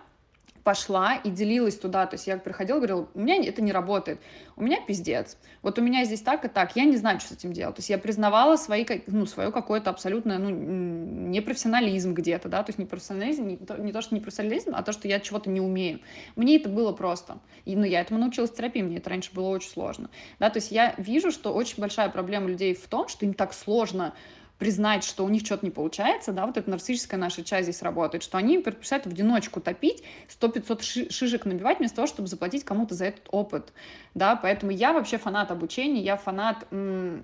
пошла 0.64 1.16
и 1.16 1.30
делилась 1.30 1.76
туда, 1.76 2.06
то 2.06 2.14
есть 2.14 2.26
я 2.26 2.36
приходила, 2.36 2.76
говорила, 2.76 3.08
у 3.14 3.18
меня 3.18 3.36
это 3.36 3.62
не 3.62 3.72
работает, 3.72 4.20
у 4.56 4.62
меня 4.62 4.78
пиздец, 4.80 5.36
вот 5.62 5.78
у 5.78 5.82
меня 5.82 6.04
здесь 6.04 6.22
так 6.22 6.44
и 6.44 6.48
так, 6.48 6.76
я 6.76 6.84
не 6.84 6.96
знаю, 6.96 7.20
что 7.20 7.30
с 7.30 7.32
этим 7.32 7.52
делать, 7.52 7.76
то 7.76 7.80
есть 7.80 7.90
я 7.90 7.98
признавала 7.98 8.56
свои, 8.56 8.84
ну, 9.06 9.26
свое 9.26 9.50
какое-то 9.50 9.90
абсолютно, 9.90 10.38
ну, 10.38 10.50
непрофессионализм 10.50 12.14
где-то, 12.14 12.48
да, 12.48 12.62
то 12.62 12.70
есть 12.70 12.78
не 12.78 12.86
профессионализм, 12.86 13.46
не 13.46 13.56
то, 13.56 13.76
не 13.76 13.92
то, 13.92 14.00
что 14.00 14.14
не 14.14 14.20
профессионализм, 14.20 14.72
а 14.74 14.82
то, 14.82 14.92
что 14.92 15.08
я 15.08 15.20
чего-то 15.20 15.50
не 15.50 15.60
умею, 15.60 16.00
мне 16.36 16.56
это 16.56 16.68
было 16.68 16.92
просто, 16.92 17.38
и, 17.64 17.74
ну, 17.74 17.84
я 17.84 18.00
этому 18.00 18.20
научилась 18.20 18.50
в 18.50 18.54
терапии, 18.54 18.82
мне 18.82 18.98
это 18.98 19.10
раньше 19.10 19.32
было 19.32 19.48
очень 19.48 19.70
сложно, 19.70 20.10
да, 20.38 20.50
то 20.50 20.58
есть 20.58 20.70
я 20.70 20.94
вижу, 20.96 21.32
что 21.32 21.52
очень 21.52 21.80
большая 21.80 22.08
проблема 22.08 22.48
людей 22.48 22.74
в 22.74 22.86
том, 22.86 23.08
что 23.08 23.26
им 23.26 23.34
так 23.34 23.52
сложно 23.52 24.14
признать, 24.62 25.02
что 25.02 25.24
у 25.24 25.28
них 25.28 25.44
что-то 25.44 25.66
не 25.66 25.72
получается, 25.72 26.30
да, 26.30 26.46
вот 26.46 26.56
эта 26.56 26.70
нарциссическая 26.70 27.18
наша 27.18 27.42
часть 27.42 27.64
здесь 27.64 27.82
работает, 27.82 28.22
что 28.22 28.38
они 28.38 28.58
предпочитают 28.58 29.06
в 29.06 29.08
одиночку 29.08 29.60
топить, 29.60 30.04
100-500 30.40 31.10
шишек 31.10 31.46
набивать 31.46 31.80
вместо 31.80 31.96
того, 31.96 32.06
чтобы 32.06 32.28
заплатить 32.28 32.62
кому-то 32.62 32.94
за 32.94 33.06
этот 33.06 33.26
опыт, 33.32 33.72
да, 34.14 34.36
поэтому 34.36 34.70
я 34.70 34.92
вообще 34.92 35.18
фанат 35.18 35.50
обучения, 35.50 36.00
я 36.00 36.16
фанат, 36.16 36.64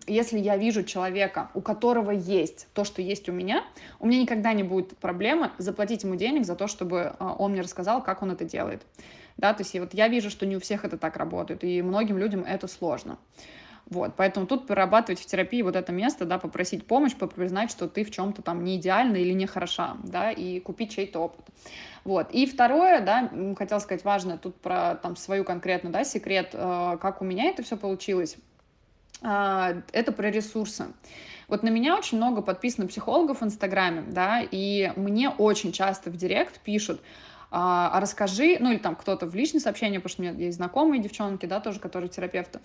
если 0.08 0.40
я 0.40 0.56
вижу 0.56 0.82
человека, 0.82 1.48
у 1.54 1.60
которого 1.60 2.10
есть 2.10 2.66
то, 2.74 2.82
что 2.82 3.02
есть 3.02 3.28
у 3.28 3.32
меня, 3.32 3.64
у 4.00 4.08
меня 4.08 4.20
никогда 4.20 4.52
не 4.52 4.64
будет 4.64 4.96
проблемы 4.96 5.52
заплатить 5.58 6.02
ему 6.02 6.16
денег 6.16 6.44
за 6.44 6.56
то, 6.56 6.66
чтобы 6.66 7.14
а, 7.20 7.36
он 7.38 7.52
мне 7.52 7.60
рассказал, 7.60 8.02
как 8.02 8.20
он 8.22 8.32
это 8.32 8.44
делает, 8.44 8.82
да, 9.36 9.54
то 9.54 9.62
есть 9.62 9.78
вот 9.78 9.94
я 9.94 10.08
вижу, 10.08 10.28
что 10.28 10.44
не 10.44 10.56
у 10.56 10.60
всех 10.60 10.84
это 10.84 10.98
так 10.98 11.16
работает, 11.16 11.62
и 11.62 11.82
многим 11.82 12.18
людям 12.18 12.42
это 12.42 12.66
сложно. 12.66 13.16
Вот, 13.90 14.12
поэтому 14.16 14.46
тут 14.46 14.66
прорабатывать 14.66 15.18
в 15.18 15.24
терапии 15.24 15.62
вот 15.62 15.74
это 15.74 15.92
место, 15.92 16.26
да, 16.26 16.38
попросить 16.38 16.86
помощь, 16.86 17.14
признать, 17.14 17.70
что 17.70 17.88
ты 17.88 18.04
в 18.04 18.10
чем-то 18.10 18.42
там 18.42 18.62
не 18.62 18.76
идеальна 18.76 19.16
или 19.16 19.32
не 19.32 19.46
хороша, 19.46 19.96
да, 20.04 20.30
и 20.30 20.60
купить 20.60 20.94
чей-то 20.94 21.20
опыт. 21.20 21.46
Вот. 22.04 22.30
И 22.32 22.44
второе, 22.46 23.00
да, 23.00 23.30
хотела 23.56 23.78
сказать 23.78 24.04
важное 24.04 24.36
тут 24.36 24.56
про 24.56 24.96
там 24.96 25.16
свою 25.16 25.42
конкретно, 25.42 25.90
да, 25.90 26.04
секрет, 26.04 26.50
э, 26.52 26.98
как 27.00 27.22
у 27.22 27.24
меня 27.24 27.44
это 27.44 27.62
все 27.62 27.78
получилось, 27.78 28.36
э, 29.22 29.82
это 29.92 30.12
про 30.12 30.30
ресурсы. 30.30 30.86
Вот 31.48 31.62
на 31.62 31.70
меня 31.70 31.96
очень 31.96 32.18
много 32.18 32.42
подписано 32.42 32.88
психологов 32.88 33.40
в 33.40 33.44
Инстаграме, 33.44 34.04
да, 34.06 34.42
и 34.42 34.92
мне 34.96 35.30
очень 35.30 35.72
часто 35.72 36.10
в 36.10 36.16
директ 36.16 36.60
пишут, 36.60 37.00
а, 37.50 37.90
а 37.92 38.00
расскажи, 38.00 38.56
ну 38.60 38.70
или 38.70 38.78
там 38.78 38.94
кто-то 38.96 39.26
в 39.26 39.34
личные 39.34 39.60
сообщения, 39.60 39.98
потому 39.98 40.10
что 40.10 40.22
у 40.22 40.24
меня 40.26 40.34
есть 40.34 40.56
знакомые 40.56 41.02
девчонки, 41.02 41.46
да, 41.46 41.60
тоже, 41.60 41.80
которые 41.80 42.08
терапевты, 42.08 42.60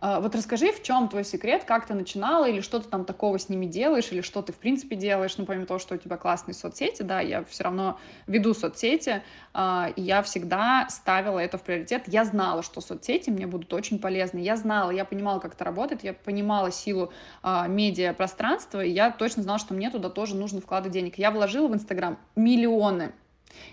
а, 0.00 0.20
вот 0.20 0.34
расскажи, 0.34 0.70
в 0.70 0.82
чем 0.82 1.08
твой 1.08 1.24
секрет, 1.24 1.64
как 1.64 1.86
ты 1.86 1.94
начинала, 1.94 2.46
или 2.46 2.60
что 2.60 2.78
ты 2.78 2.88
там 2.88 3.06
такого 3.06 3.38
с 3.38 3.48
ними 3.48 3.64
делаешь, 3.64 4.08
или 4.10 4.20
что 4.20 4.42
ты 4.42 4.52
в 4.52 4.56
принципе 4.56 4.96
делаешь, 4.96 5.36
ну, 5.38 5.46
помимо 5.46 5.64
того, 5.64 5.78
что 5.78 5.94
у 5.94 5.98
тебя 5.98 6.18
классные 6.18 6.54
соцсети, 6.54 7.00
да, 7.00 7.20
я 7.20 7.42
все 7.44 7.64
равно 7.64 7.98
веду 8.26 8.52
соцсети, 8.52 9.22
а, 9.54 9.90
и 9.96 10.02
я 10.02 10.22
всегда 10.22 10.86
ставила 10.90 11.38
это 11.38 11.56
в 11.56 11.62
приоритет. 11.62 12.02
Я 12.06 12.26
знала, 12.26 12.62
что 12.62 12.82
соцсети 12.82 13.30
мне 13.30 13.46
будут 13.46 13.72
очень 13.72 13.98
полезны, 13.98 14.40
я 14.40 14.56
знала, 14.56 14.90
я 14.90 15.06
понимала, 15.06 15.38
как 15.38 15.54
это 15.54 15.64
работает, 15.64 16.04
я 16.04 16.12
понимала 16.12 16.70
силу 16.70 17.10
а, 17.42 17.66
медиапространства, 17.66 18.84
и 18.84 18.90
я 18.90 19.10
точно 19.10 19.42
знала, 19.42 19.58
что 19.58 19.72
мне 19.72 19.90
туда 19.90 20.10
тоже 20.10 20.36
нужно 20.36 20.60
вкладывать 20.60 20.92
денег. 20.92 21.18
Я 21.18 21.30
вложила 21.30 21.68
в 21.68 21.74
Инстаграм 21.74 22.18
миллионы 22.36 23.12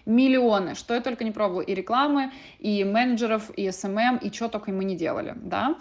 миллионы, 0.06 0.76
что 0.76 0.94
я 0.94 1.02
только 1.02 1.24
не 1.24 1.32
пробовала, 1.32 1.62
и 1.62 1.74
рекламы, 1.74 2.32
и 2.60 2.84
менеджеров, 2.84 3.50
и 3.52 3.70
SMM, 3.72 4.18
и 4.18 4.32
что 4.32 4.50
только 4.50 4.72
мы 4.72 4.84
не 4.84 4.96
делали, 4.96 5.34
да, 5.36 5.78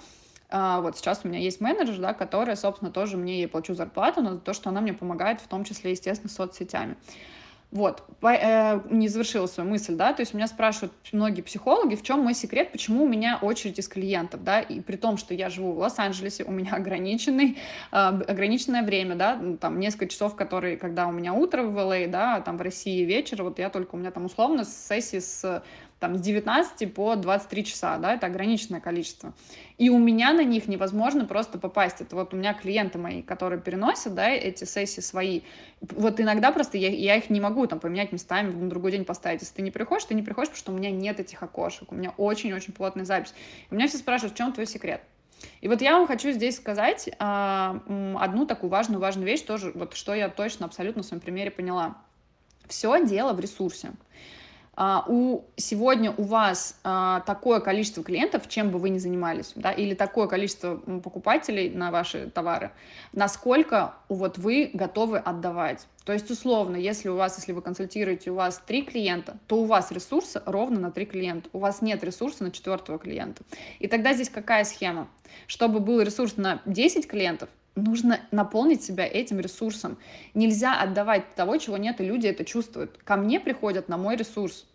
а, 0.50 0.80
вот 0.80 0.96
сейчас 0.96 1.20
у 1.24 1.28
меня 1.28 1.38
есть 1.38 1.60
менеджер, 1.60 1.98
да, 1.98 2.12
которая, 2.12 2.56
собственно, 2.56 2.90
тоже 2.90 3.16
мне 3.16 3.38
ей 3.38 3.46
плачу 3.48 3.74
зарплату, 3.74 4.20
но 4.20 4.32
за 4.32 4.40
то, 4.40 4.52
что 4.52 4.70
она 4.70 4.80
мне 4.80 4.92
помогает, 4.92 5.40
в 5.40 5.46
том 5.46 5.64
числе, 5.64 5.92
естественно, 5.92 6.30
соцсетями. 6.30 6.96
Вот, 7.70 8.02
э, 8.22 8.80
не 8.90 9.06
завершила 9.06 9.46
свою 9.46 9.70
мысль, 9.70 9.94
да, 9.94 10.12
то 10.12 10.22
есть 10.22 10.34
меня 10.34 10.48
спрашивают 10.48 10.92
многие 11.12 11.42
психологи, 11.42 11.94
в 11.94 12.02
чем 12.02 12.18
мой 12.18 12.34
секрет, 12.34 12.72
почему 12.72 13.04
у 13.04 13.08
меня 13.08 13.38
очередь 13.40 13.78
из 13.78 13.86
клиентов, 13.86 14.42
да, 14.42 14.60
и 14.60 14.80
при 14.80 14.96
том, 14.96 15.16
что 15.16 15.34
я 15.34 15.50
живу 15.50 15.72
в 15.72 15.78
Лос-Анджелесе, 15.78 16.42
у 16.42 16.50
меня 16.50 16.72
ограниченный, 16.74 17.58
э, 17.92 17.96
ограниченное 17.96 18.82
время, 18.82 19.14
да, 19.14 19.40
там 19.60 19.78
несколько 19.78 20.08
часов, 20.08 20.34
которые, 20.34 20.76
когда 20.78 21.06
у 21.06 21.12
меня 21.12 21.32
утро 21.32 21.62
в 21.62 21.76
LA, 21.76 22.08
да, 22.08 22.40
там 22.40 22.56
в 22.56 22.62
России 22.62 23.04
вечер, 23.04 23.44
вот 23.44 23.60
я 23.60 23.70
только, 23.70 23.94
у 23.94 23.98
меня 23.98 24.10
там 24.10 24.24
условно 24.24 24.64
сессии 24.64 25.20
с 25.20 25.62
там 26.00 26.16
с 26.16 26.20
19 26.22 26.92
по 26.94 27.14
23 27.14 27.64
часа, 27.64 27.98
да, 27.98 28.14
это 28.14 28.26
ограниченное 28.26 28.80
количество. 28.80 29.34
И 29.76 29.90
у 29.90 29.98
меня 29.98 30.32
на 30.32 30.42
них 30.42 30.66
невозможно 30.66 31.26
просто 31.26 31.58
попасть. 31.58 32.00
Это 32.00 32.16
вот 32.16 32.32
у 32.32 32.38
меня 32.38 32.54
клиенты 32.54 32.98
мои, 32.98 33.22
которые 33.22 33.60
переносят, 33.60 34.14
да, 34.14 34.30
эти 34.30 34.64
сессии 34.64 35.02
свои. 35.02 35.42
Вот 35.82 36.18
иногда 36.18 36.52
просто 36.52 36.78
я, 36.78 36.88
я 36.88 37.16
их 37.16 37.28
не 37.28 37.38
могу 37.38 37.66
там 37.66 37.80
поменять 37.80 38.12
местами, 38.12 38.50
на 38.50 38.70
другой 38.70 38.92
день 38.92 39.04
поставить. 39.04 39.42
Если 39.42 39.54
ты 39.54 39.62
не 39.62 39.70
приходишь, 39.70 40.06
ты 40.06 40.14
не 40.14 40.22
приходишь, 40.22 40.48
потому 40.48 40.60
что 40.60 40.72
у 40.72 40.76
меня 40.76 40.90
нет 40.90 41.20
этих 41.20 41.42
окошек, 41.42 41.92
у 41.92 41.94
меня 41.94 42.14
очень-очень 42.16 42.72
плотная 42.72 43.04
запись. 43.04 43.34
У 43.70 43.74
меня 43.74 43.86
все 43.86 43.98
спрашивают, 43.98 44.32
в 44.34 44.36
чем 44.38 44.52
твой 44.52 44.66
секрет? 44.66 45.02
И 45.60 45.68
вот 45.68 45.82
я 45.82 45.98
вам 45.98 46.06
хочу 46.06 46.32
здесь 46.32 46.56
сказать 46.56 47.10
а, 47.18 47.80
одну 48.18 48.46
такую 48.46 48.70
важную-важную 48.70 49.26
вещь, 49.26 49.42
тоже, 49.42 49.72
вот 49.74 49.94
что 49.94 50.14
я 50.14 50.30
точно 50.30 50.64
абсолютно 50.64 51.02
в 51.02 51.06
своем 51.06 51.20
примере 51.20 51.50
поняла. 51.50 51.96
Все 52.68 53.04
дело 53.04 53.34
в 53.34 53.40
ресурсе. 53.40 53.92
А, 54.82 55.04
у, 55.06 55.44
сегодня 55.56 56.10
у 56.16 56.22
вас 56.22 56.80
а, 56.84 57.20
такое 57.26 57.60
количество 57.60 58.02
клиентов, 58.02 58.48
чем 58.48 58.70
бы 58.70 58.78
вы 58.78 58.88
ни 58.88 58.96
занимались, 58.96 59.52
да, 59.54 59.72
или 59.72 59.92
такое 59.92 60.26
количество 60.26 60.76
покупателей 60.76 61.68
на 61.68 61.90
ваши 61.90 62.30
товары, 62.30 62.70
насколько 63.12 63.96
вот 64.08 64.38
вы 64.38 64.70
готовы 64.72 65.18
отдавать. 65.18 65.86
То 66.06 66.14
есть, 66.14 66.30
условно, 66.30 66.76
если 66.76 67.10
у 67.10 67.16
вас, 67.16 67.36
если 67.36 67.52
вы 67.52 67.60
консультируете, 67.60 68.30
у 68.30 68.36
вас 68.36 68.58
три 68.66 68.80
клиента, 68.80 69.36
то 69.48 69.56
у 69.56 69.64
вас 69.66 69.92
ресурса 69.92 70.42
ровно 70.46 70.80
на 70.80 70.90
три 70.90 71.04
клиента. 71.04 71.50
У 71.52 71.58
вас 71.58 71.82
нет 71.82 72.02
ресурса 72.02 72.44
на 72.44 72.50
четвертого 72.50 72.98
клиента. 72.98 73.42
И 73.80 73.86
тогда 73.86 74.14
здесь 74.14 74.30
какая 74.30 74.64
схема? 74.64 75.08
Чтобы 75.46 75.80
был 75.80 76.00
ресурс 76.00 76.38
на 76.38 76.62
10 76.64 77.06
клиентов, 77.06 77.50
нужно 77.74 78.20
наполнить 78.30 78.82
себя 78.82 79.06
этим 79.06 79.40
ресурсом. 79.40 79.98
Нельзя 80.34 80.80
отдавать 80.80 81.34
того, 81.34 81.56
чего 81.58 81.76
нет, 81.76 82.00
и 82.00 82.04
люди 82.04 82.26
это 82.26 82.44
чувствуют. 82.44 82.98
Ко 83.04 83.16
мне 83.16 83.40
приходят 83.40 83.88
на 83.88 83.96
мой 83.96 84.16
ресурс. 84.16 84.66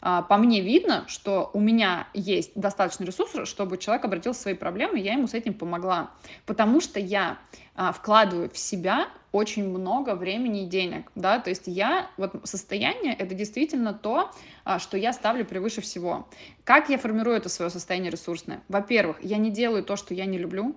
А, 0.00 0.22
по 0.22 0.36
мне 0.36 0.60
видно, 0.60 1.04
что 1.08 1.50
у 1.54 1.60
меня 1.60 2.08
есть 2.12 2.52
достаточно 2.54 3.04
ресурсов, 3.04 3.48
чтобы 3.48 3.78
человек 3.78 4.04
обратился 4.04 4.40
в 4.40 4.42
свои 4.42 4.54
проблемы, 4.54 5.00
и 5.00 5.02
я 5.02 5.14
ему 5.14 5.26
с 5.26 5.34
этим 5.34 5.54
помогла. 5.54 6.10
Потому 6.44 6.80
что 6.80 7.00
я 7.00 7.38
а, 7.74 7.92
вкладываю 7.92 8.50
в 8.50 8.58
себя 8.58 9.08
очень 9.32 9.68
много 9.68 10.14
времени 10.14 10.62
и 10.62 10.66
денег, 10.66 11.10
да, 11.16 11.40
то 11.40 11.50
есть 11.50 11.64
я, 11.66 12.08
вот 12.18 12.34
состояние, 12.44 13.14
это 13.14 13.34
действительно 13.34 13.92
то, 13.92 14.30
а, 14.64 14.78
что 14.78 14.96
я 14.96 15.12
ставлю 15.12 15.44
превыше 15.44 15.80
всего. 15.80 16.28
Как 16.62 16.88
я 16.88 16.98
формирую 16.98 17.36
это 17.36 17.48
свое 17.48 17.68
состояние 17.68 18.12
ресурсное? 18.12 18.62
Во-первых, 18.68 19.16
я 19.22 19.38
не 19.38 19.50
делаю 19.50 19.82
то, 19.82 19.96
что 19.96 20.14
я 20.14 20.26
не 20.26 20.38
люблю, 20.38 20.76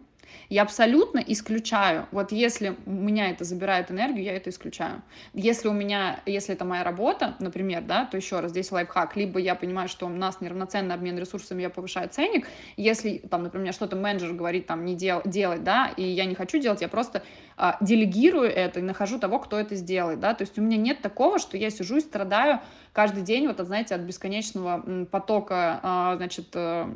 я 0.50 0.62
абсолютно 0.62 1.20
исключаю, 1.20 2.08
вот 2.12 2.32
если 2.32 2.76
у 2.86 2.92
меня 2.92 3.30
это 3.30 3.44
забирает 3.44 3.92
энергию, 3.92 4.24
я 4.24 4.36
это 4.36 4.50
исключаю. 4.50 5.02
Если 5.34 5.68
у 5.68 5.74
меня, 5.74 6.22
если 6.26 6.54
это 6.54 6.66
моя 6.66 6.84
работа, 6.84 7.36
например, 7.40 7.82
да, 7.84 8.06
то 8.06 8.18
еще 8.18 8.40
раз, 8.40 8.52
здесь 8.52 8.72
лайфхак, 8.72 9.16
либо 9.16 9.40
я 9.40 9.56
понимаю, 9.56 9.90
что 9.90 10.06
у 10.06 10.10
нас 10.10 10.42
неравноценный 10.42 10.96
обмен 10.96 11.18
ресурсами, 11.18 11.62
я 11.62 11.70
повышаю 11.70 12.10
ценник, 12.10 12.48
если, 12.78 13.18
там, 13.18 13.44
например, 13.44 13.74
что-то 13.74 13.96
менеджер 13.96 14.34
говорит, 14.34 14.68
там, 14.68 14.86
не 14.86 14.96
дел, 14.96 15.22
делать, 15.26 15.64
да, 15.64 15.92
и 15.98 16.04
я 16.04 16.26
не 16.26 16.36
хочу 16.36 16.60
делать, 16.60 16.82
я 16.82 16.88
просто 16.88 17.24
а, 17.58 17.78
делегирую 17.82 18.50
это 18.50 18.80
и 18.80 18.84
нахожу 18.84 19.20
того, 19.20 19.40
кто 19.40 19.60
это 19.60 19.76
сделает, 19.76 20.20
да, 20.20 20.34
то 20.34 20.44
есть 20.44 20.58
у 20.58 20.62
меня 20.62 20.78
нет 20.78 21.02
такого, 21.02 21.40
что 21.40 21.58
я 21.58 21.70
сижу 21.70 21.98
и 21.98 22.02
страдаю 22.02 22.62
каждый 22.94 23.24
день, 23.24 23.48
вот, 23.48 23.60
знаете, 23.60 23.96
от 23.96 24.02
бесконечного 24.02 25.06
потока, 25.06 25.80
а, 25.84 26.16
значит, 26.18 26.48
э, 26.54 26.88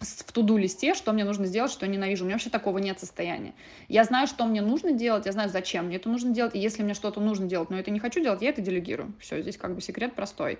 в 0.00 0.32
туду 0.32 0.56
листе, 0.56 0.94
что 0.94 1.12
мне 1.12 1.24
нужно 1.24 1.44
сделать, 1.44 1.70
что 1.70 1.84
я 1.84 1.92
ненавижу. 1.92 2.24
У 2.24 2.26
меня 2.26 2.36
вообще 2.36 2.48
такого 2.48 2.78
нет 2.78 2.98
состояния. 2.98 3.52
Я 3.88 4.04
знаю, 4.04 4.26
что 4.26 4.46
мне 4.46 4.62
нужно 4.62 4.92
делать, 4.92 5.26
я 5.26 5.32
знаю, 5.32 5.50
зачем 5.50 5.86
мне 5.86 5.96
это 5.96 6.08
нужно 6.08 6.30
делать, 6.30 6.54
и 6.54 6.58
если 6.58 6.82
мне 6.82 6.94
что-то 6.94 7.20
нужно 7.20 7.46
делать, 7.46 7.68
но 7.68 7.76
я 7.76 7.82
это 7.82 7.90
не 7.90 8.00
хочу 8.00 8.22
делать, 8.22 8.40
я 8.40 8.48
это 8.48 8.62
делегирую. 8.62 9.12
Все, 9.20 9.42
здесь 9.42 9.58
как 9.58 9.74
бы 9.74 9.82
секрет 9.82 10.14
простой. 10.14 10.58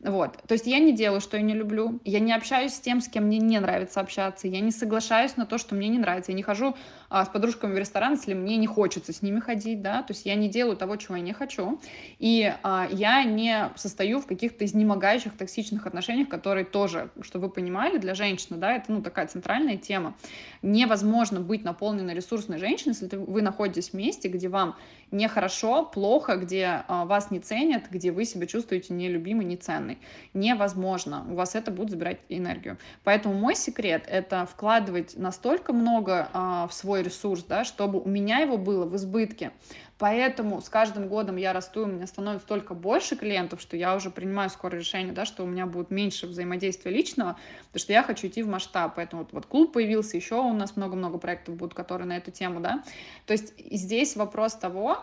Вот. 0.00 0.38
То 0.46 0.54
есть 0.54 0.66
я 0.66 0.78
не 0.78 0.92
делаю, 0.92 1.20
что 1.20 1.36
я 1.36 1.42
не 1.42 1.52
люблю, 1.52 2.00
я 2.04 2.20
не 2.20 2.32
общаюсь 2.32 2.72
с 2.72 2.80
тем, 2.80 3.02
с 3.02 3.08
кем 3.08 3.24
мне 3.24 3.38
не 3.38 3.60
нравится 3.60 4.00
общаться, 4.00 4.48
я 4.48 4.60
не 4.60 4.70
соглашаюсь 4.70 5.36
на 5.36 5.44
то, 5.44 5.58
что 5.58 5.74
мне 5.74 5.88
не 5.88 5.98
нравится, 5.98 6.32
я 6.32 6.36
не 6.36 6.42
хожу 6.42 6.74
а, 7.10 7.26
с 7.26 7.28
подружками 7.28 7.74
в 7.74 7.78
ресторан, 7.78 8.14
если 8.14 8.32
мне 8.32 8.56
не 8.56 8.66
хочется 8.66 9.12
с 9.12 9.20
ними 9.20 9.40
ходить, 9.40 9.82
да, 9.82 10.02
то 10.02 10.14
есть 10.14 10.24
я 10.24 10.36
не 10.36 10.48
делаю 10.48 10.76
того, 10.78 10.96
чего 10.96 11.16
я 11.16 11.22
не 11.22 11.34
хочу, 11.34 11.80
и 12.18 12.50
а, 12.62 12.88
я 12.90 13.24
не 13.24 13.68
состою 13.76 14.20
в 14.20 14.26
каких-то 14.26 14.64
изнемогающих 14.64 15.36
токсичных 15.36 15.86
отношениях, 15.86 16.30
которые 16.30 16.64
тоже, 16.64 17.10
чтобы 17.20 17.48
вы 17.48 17.52
понимали, 17.52 17.98
для 17.98 18.14
женщины, 18.14 18.56
да, 18.56 18.76
это, 18.82 18.92
ну, 18.92 19.02
такая 19.02 19.26
центральная 19.26 19.76
тема. 19.76 20.14
Невозможно 20.62 21.40
быть 21.40 21.64
наполненной 21.64 22.14
ресурсной 22.14 22.58
женщиной, 22.58 22.96
если 23.00 23.16
вы 23.16 23.42
находитесь 23.42 23.90
в 23.90 23.94
месте, 23.94 24.28
где 24.28 24.48
вам 24.48 24.76
нехорошо, 25.10 25.84
плохо, 25.84 26.36
где 26.36 26.84
а, 26.86 27.04
вас 27.04 27.30
не 27.30 27.40
ценят, 27.40 27.90
где 27.90 28.12
вы 28.12 28.24
себя 28.24 28.46
чувствуете 28.46 28.94
нелюбимой, 28.94 29.44
неценной. 29.44 29.90
вселенной. 29.90 29.98
Невозможно. 30.34 31.26
У 31.28 31.34
вас 31.34 31.54
это 31.54 31.70
будет 31.70 31.90
забирать 31.90 32.18
энергию. 32.28 32.78
Поэтому 33.04 33.34
мой 33.34 33.54
секрет— 33.54 34.04
это 34.06 34.46
вкладывать 34.46 35.16
настолько 35.16 35.72
много 35.72 36.28
а, 36.32 36.66
в 36.68 36.74
свой 36.74 37.02
ресурс, 37.02 37.44
да, 37.44 37.64
чтобы 37.64 38.00
у 38.00 38.08
меня 38.08 38.38
его 38.38 38.56
было 38.56 38.84
в 38.84 38.96
избытке. 38.96 39.52
Поэтому 40.00 40.62
с 40.62 40.70
каждым 40.70 41.08
годом 41.08 41.36
я 41.36 41.52
расту, 41.52 41.82
у 41.82 41.86
меня 41.86 42.06
становится 42.06 42.48
только 42.48 42.72
больше 42.72 43.16
клиентов, 43.16 43.60
что 43.60 43.76
я 43.76 43.94
уже 43.94 44.10
принимаю 44.10 44.48
скоро 44.48 44.76
решение, 44.76 45.12
да, 45.12 45.26
что 45.26 45.44
у 45.44 45.46
меня 45.46 45.66
будет 45.66 45.90
меньше 45.90 46.26
взаимодействия 46.26 46.90
личного, 46.90 47.36
потому 47.66 47.80
что 47.80 47.92
я 47.92 48.02
хочу 48.02 48.26
идти 48.28 48.42
в 48.42 48.48
масштаб. 48.48 48.94
Поэтому 48.96 49.24
вот, 49.24 49.32
вот 49.34 49.44
клуб 49.44 49.74
появился, 49.74 50.16
еще 50.16 50.36
у 50.36 50.54
нас 50.54 50.74
много-много 50.74 51.18
проектов 51.18 51.56
будут, 51.56 51.74
которые 51.74 52.08
на 52.08 52.16
эту 52.16 52.30
тему, 52.30 52.60
да. 52.60 52.82
То 53.26 53.34
есть 53.34 53.52
здесь 53.70 54.16
вопрос 54.16 54.54
того, 54.54 54.99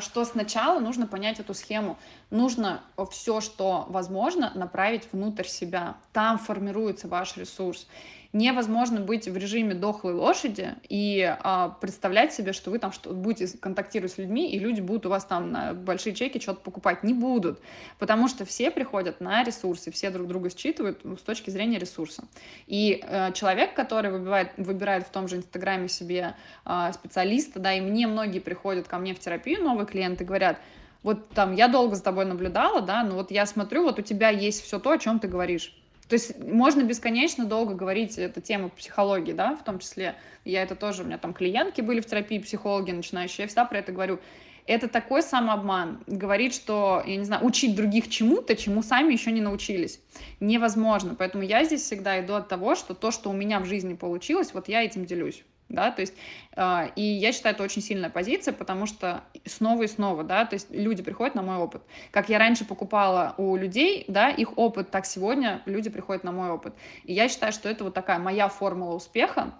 что 0.00 0.24
сначала 0.24 0.78
нужно 0.78 1.06
понять 1.06 1.40
эту 1.40 1.54
схему. 1.54 1.98
Нужно 2.30 2.82
все, 3.10 3.40
что 3.40 3.86
возможно, 3.88 4.52
направить 4.54 5.08
внутрь 5.12 5.46
себя. 5.46 5.96
Там 6.12 6.38
формируется 6.38 7.08
ваш 7.08 7.36
ресурс 7.36 7.86
невозможно 8.34 9.00
быть 9.00 9.28
в 9.28 9.36
режиме 9.36 9.74
дохлой 9.74 10.12
лошади 10.12 10.74
и 10.88 11.22
а, 11.22 11.68
представлять 11.80 12.34
себе, 12.34 12.52
что 12.52 12.72
вы 12.72 12.80
там 12.80 12.90
что 12.90 13.14
будете 13.14 13.56
контактировать 13.56 14.12
с 14.12 14.18
людьми, 14.18 14.50
и 14.50 14.58
люди 14.58 14.80
будут 14.80 15.06
у 15.06 15.08
вас 15.08 15.24
там 15.24 15.52
на 15.52 15.72
большие 15.72 16.14
чеки 16.14 16.40
что-то 16.40 16.60
покупать. 16.60 17.04
Не 17.04 17.14
будут, 17.14 17.60
потому 18.00 18.26
что 18.26 18.44
все 18.44 18.72
приходят 18.72 19.20
на 19.20 19.44
ресурсы, 19.44 19.92
все 19.92 20.10
друг 20.10 20.26
друга 20.26 20.50
считывают 20.50 21.00
с 21.04 21.22
точки 21.22 21.50
зрения 21.50 21.78
ресурса. 21.78 22.24
И 22.66 23.02
э, 23.06 23.32
человек, 23.32 23.74
который 23.74 24.10
выбирает, 24.10 24.50
выбирает 24.56 25.06
в 25.06 25.10
том 25.10 25.28
же 25.28 25.36
Инстаграме 25.36 25.88
себе 25.88 26.34
э, 26.66 26.90
специалиста, 26.92 27.60
да, 27.60 27.72
и 27.72 27.80
мне 27.80 28.08
многие 28.08 28.40
приходят 28.40 28.88
ко 28.88 28.98
мне 28.98 29.14
в 29.14 29.20
терапию, 29.20 29.62
новые 29.62 29.86
клиенты, 29.86 30.24
говорят, 30.24 30.58
вот 31.04 31.28
там 31.28 31.54
я 31.54 31.68
долго 31.68 31.94
за 31.94 32.02
тобой 32.02 32.24
наблюдала, 32.24 32.80
да, 32.80 33.04
но 33.04 33.14
вот 33.14 33.30
я 33.30 33.46
смотрю, 33.46 33.84
вот 33.84 34.00
у 34.00 34.02
тебя 34.02 34.30
есть 34.30 34.64
все 34.64 34.80
то, 34.80 34.90
о 34.90 34.98
чем 34.98 35.20
ты 35.20 35.28
говоришь 35.28 35.72
то 36.08 36.14
есть 36.14 36.38
можно 36.38 36.82
бесконечно 36.82 37.46
долго 37.46 37.74
говорить 37.74 38.18
эту 38.18 38.40
тему 38.40 38.70
психологии, 38.70 39.32
да, 39.32 39.56
в 39.56 39.64
том 39.64 39.78
числе. 39.78 40.16
Я 40.44 40.62
это 40.62 40.74
тоже, 40.74 41.02
у 41.02 41.06
меня 41.06 41.18
там 41.18 41.32
клиентки 41.32 41.80
были 41.80 42.00
в 42.00 42.06
терапии, 42.06 42.38
психологи 42.38 42.90
начинающие, 42.90 43.44
я 43.44 43.46
всегда 43.48 43.64
про 43.64 43.78
это 43.78 43.92
говорю. 43.92 44.18
Это 44.66 44.88
такой 44.88 45.22
самообман. 45.22 46.02
Говорит, 46.06 46.54
что, 46.54 47.02
я 47.06 47.16
не 47.16 47.24
знаю, 47.24 47.44
учить 47.44 47.76
других 47.76 48.08
чему-то, 48.08 48.56
чему 48.56 48.82
сами 48.82 49.12
еще 49.12 49.30
не 49.30 49.42
научились. 49.42 50.00
Невозможно. 50.40 51.14
Поэтому 51.14 51.44
я 51.44 51.64
здесь 51.64 51.82
всегда 51.82 52.18
иду 52.24 52.32
от 52.32 52.48
того, 52.48 52.74
что 52.74 52.94
то, 52.94 53.10
что 53.10 53.28
у 53.28 53.34
меня 53.34 53.60
в 53.60 53.66
жизни 53.66 53.92
получилось, 53.92 54.54
вот 54.54 54.68
я 54.68 54.82
этим 54.82 55.04
делюсь 55.04 55.44
да, 55.68 55.90
то 55.90 56.00
есть, 56.00 56.14
э, 56.56 56.88
и 56.96 57.02
я 57.02 57.32
считаю, 57.32 57.54
это 57.54 57.64
очень 57.64 57.82
сильная 57.82 58.10
позиция, 58.10 58.52
потому 58.52 58.86
что 58.86 59.24
снова 59.44 59.82
и 59.82 59.88
снова, 59.88 60.24
да, 60.24 60.44
то 60.44 60.54
есть 60.54 60.70
люди 60.70 61.02
приходят 61.02 61.34
на 61.34 61.42
мой 61.42 61.56
опыт. 61.56 61.82
Как 62.10 62.28
я 62.28 62.38
раньше 62.38 62.64
покупала 62.64 63.34
у 63.38 63.56
людей, 63.56 64.04
да, 64.08 64.30
их 64.30 64.58
опыт, 64.58 64.90
так 64.90 65.06
сегодня 65.06 65.62
люди 65.66 65.90
приходят 65.90 66.24
на 66.24 66.32
мой 66.32 66.50
опыт. 66.50 66.74
И 67.04 67.12
я 67.12 67.28
считаю, 67.28 67.52
что 67.52 67.68
это 67.68 67.84
вот 67.84 67.94
такая 67.94 68.18
моя 68.18 68.48
формула 68.48 68.94
успеха, 68.94 69.54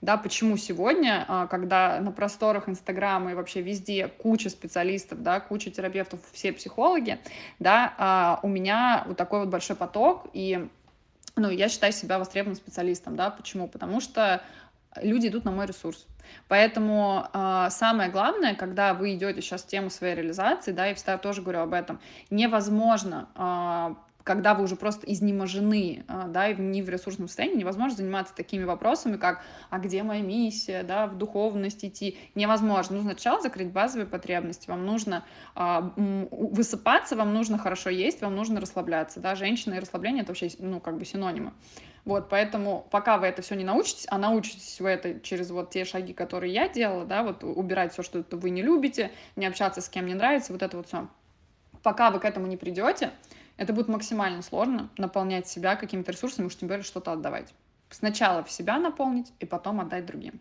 да, 0.00 0.16
почему 0.16 0.56
сегодня, 0.56 1.26
а, 1.28 1.46
когда 1.46 2.00
на 2.00 2.10
просторах 2.10 2.68
Инстаграма 2.68 3.32
и 3.32 3.34
вообще 3.34 3.60
везде 3.60 4.08
куча 4.08 4.48
специалистов, 4.48 5.22
да, 5.22 5.40
куча 5.40 5.70
терапевтов, 5.70 6.20
все 6.32 6.52
психологи, 6.52 7.18
да, 7.58 7.94
а, 7.98 8.40
у 8.42 8.48
меня 8.48 9.04
вот 9.06 9.18
такой 9.18 9.40
вот 9.40 9.48
большой 9.48 9.76
поток, 9.76 10.26
и 10.32 10.66
ну, 11.36 11.50
я 11.50 11.68
считаю 11.68 11.92
себя 11.92 12.18
востребованным 12.18 12.56
специалистом, 12.56 13.16
да, 13.16 13.30
почему? 13.30 13.68
Потому 13.68 14.00
что 14.00 14.42
люди 14.96 15.28
идут 15.28 15.44
на 15.44 15.50
мой 15.50 15.66
ресурс. 15.66 16.06
Поэтому 16.48 17.26
э, 17.32 17.68
самое 17.70 18.10
главное, 18.10 18.54
когда 18.54 18.94
вы 18.94 19.14
идете 19.14 19.40
сейчас 19.40 19.62
в 19.62 19.66
тему 19.66 19.90
своей 19.90 20.14
реализации, 20.14 20.72
да, 20.72 20.86
я 20.86 20.94
всегда 20.94 21.18
тоже 21.18 21.42
говорю 21.42 21.60
об 21.60 21.72
этом, 21.72 22.00
невозможно 22.30 23.28
э, 23.34 23.94
когда 24.24 24.54
вы 24.54 24.64
уже 24.64 24.76
просто 24.76 25.10
изнеможены, 25.10 26.04
а, 26.08 26.28
да, 26.28 26.48
и 26.48 26.60
не 26.60 26.82
в 26.82 26.88
ресурсном 26.88 27.28
состоянии, 27.28 27.56
невозможно 27.56 27.96
заниматься 27.96 28.34
такими 28.34 28.64
вопросами, 28.64 29.16
как, 29.16 29.42
а 29.70 29.78
где 29.78 30.02
моя 30.02 30.22
миссия, 30.22 30.82
да, 30.82 31.06
в 31.06 31.16
духовность 31.16 31.84
идти, 31.84 32.18
невозможно. 32.34 32.96
Нужно 32.96 33.12
сначала 33.12 33.40
закрыть 33.40 33.72
базовые 33.72 34.06
потребности, 34.06 34.68
вам 34.68 34.84
нужно 34.86 35.24
а, 35.54 35.92
высыпаться, 35.96 37.16
вам 37.16 37.34
нужно 37.34 37.58
хорошо 37.58 37.90
есть, 37.90 38.20
вам 38.20 38.36
нужно 38.36 38.60
расслабляться, 38.60 39.20
да, 39.20 39.34
женщина 39.34 39.74
и 39.74 39.78
расслабление— 39.78 40.22
это 40.22 40.30
вообще, 40.30 40.48
ну, 40.58 40.80
как 40.80 40.98
бы 40.98 41.04
синонимы. 41.04 41.52
Вот, 42.04 42.28
поэтому 42.28 42.86
пока 42.90 43.18
вы 43.18 43.26
это 43.26 43.42
все 43.42 43.54
не 43.54 43.64
научитесь, 43.64 44.06
а 44.08 44.18
научитесь 44.18 44.80
вы 44.80 44.88
это 44.90 45.20
через 45.20 45.50
вот 45.50 45.70
те 45.70 45.84
шаги, 45.84 46.12
которые 46.14 46.52
я 46.52 46.68
делала, 46.68 47.04
да, 47.04 47.22
вот 47.22 47.44
убирать 47.44 47.92
все, 47.92 48.02
что 48.02 48.24
вы 48.30 48.50
не 48.50 48.62
любите, 48.62 49.10
не 49.36 49.46
общаться 49.46 49.80
с 49.80 49.88
кем 49.88 50.06
не 50.06 50.14
нравится, 50.14 50.52
вот 50.52 50.62
это 50.62 50.76
вот 50.76 50.86
все. 50.86 51.08
Пока 51.82 52.10
вы 52.10 52.18
к 52.18 52.24
этому 52.24 52.46
не 52.46 52.56
придете, 52.56 53.10
это 53.56 53.72
будет 53.72 53.88
максимально 53.88 54.42
сложно 54.42 54.88
наполнять 54.96 55.46
себя 55.46 55.76
какими-то 55.76 56.12
ресурсами, 56.12 56.46
уж 56.46 56.56
тем 56.56 56.68
более 56.68 56.82
что-то 56.82 57.12
отдавать. 57.12 57.52
Сначала 57.90 58.42
в 58.44 58.50
себя 58.50 58.78
наполнить 58.78 59.32
и 59.40 59.46
потом 59.46 59.80
отдать 59.80 60.06
другим. 60.06 60.40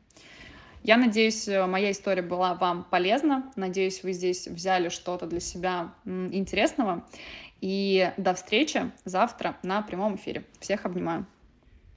Я 0.83 0.97
надеюсь, 0.97 1.47
э, 1.47 1.65
моя 1.65 1.91
история 1.91 2.21
была 2.21 2.53
вам 2.53 2.85
полезна. 2.89 3.51
Надеюсь, 3.55 4.03
вы 4.03 4.13
здесь 4.13 4.47
взяли 4.47 4.89
что-то 4.89 5.25
для 5.25 5.41
себя 5.41 5.93
интересного. 6.05 7.05
И 7.59 8.13
до 8.15 8.33
встречи 8.33 8.91
завтра 9.03 9.57
на 9.63 9.81
прямом 9.81 10.15
эфире. 10.15 10.45
Всех 10.59 10.85
обнимаю. 10.85 11.25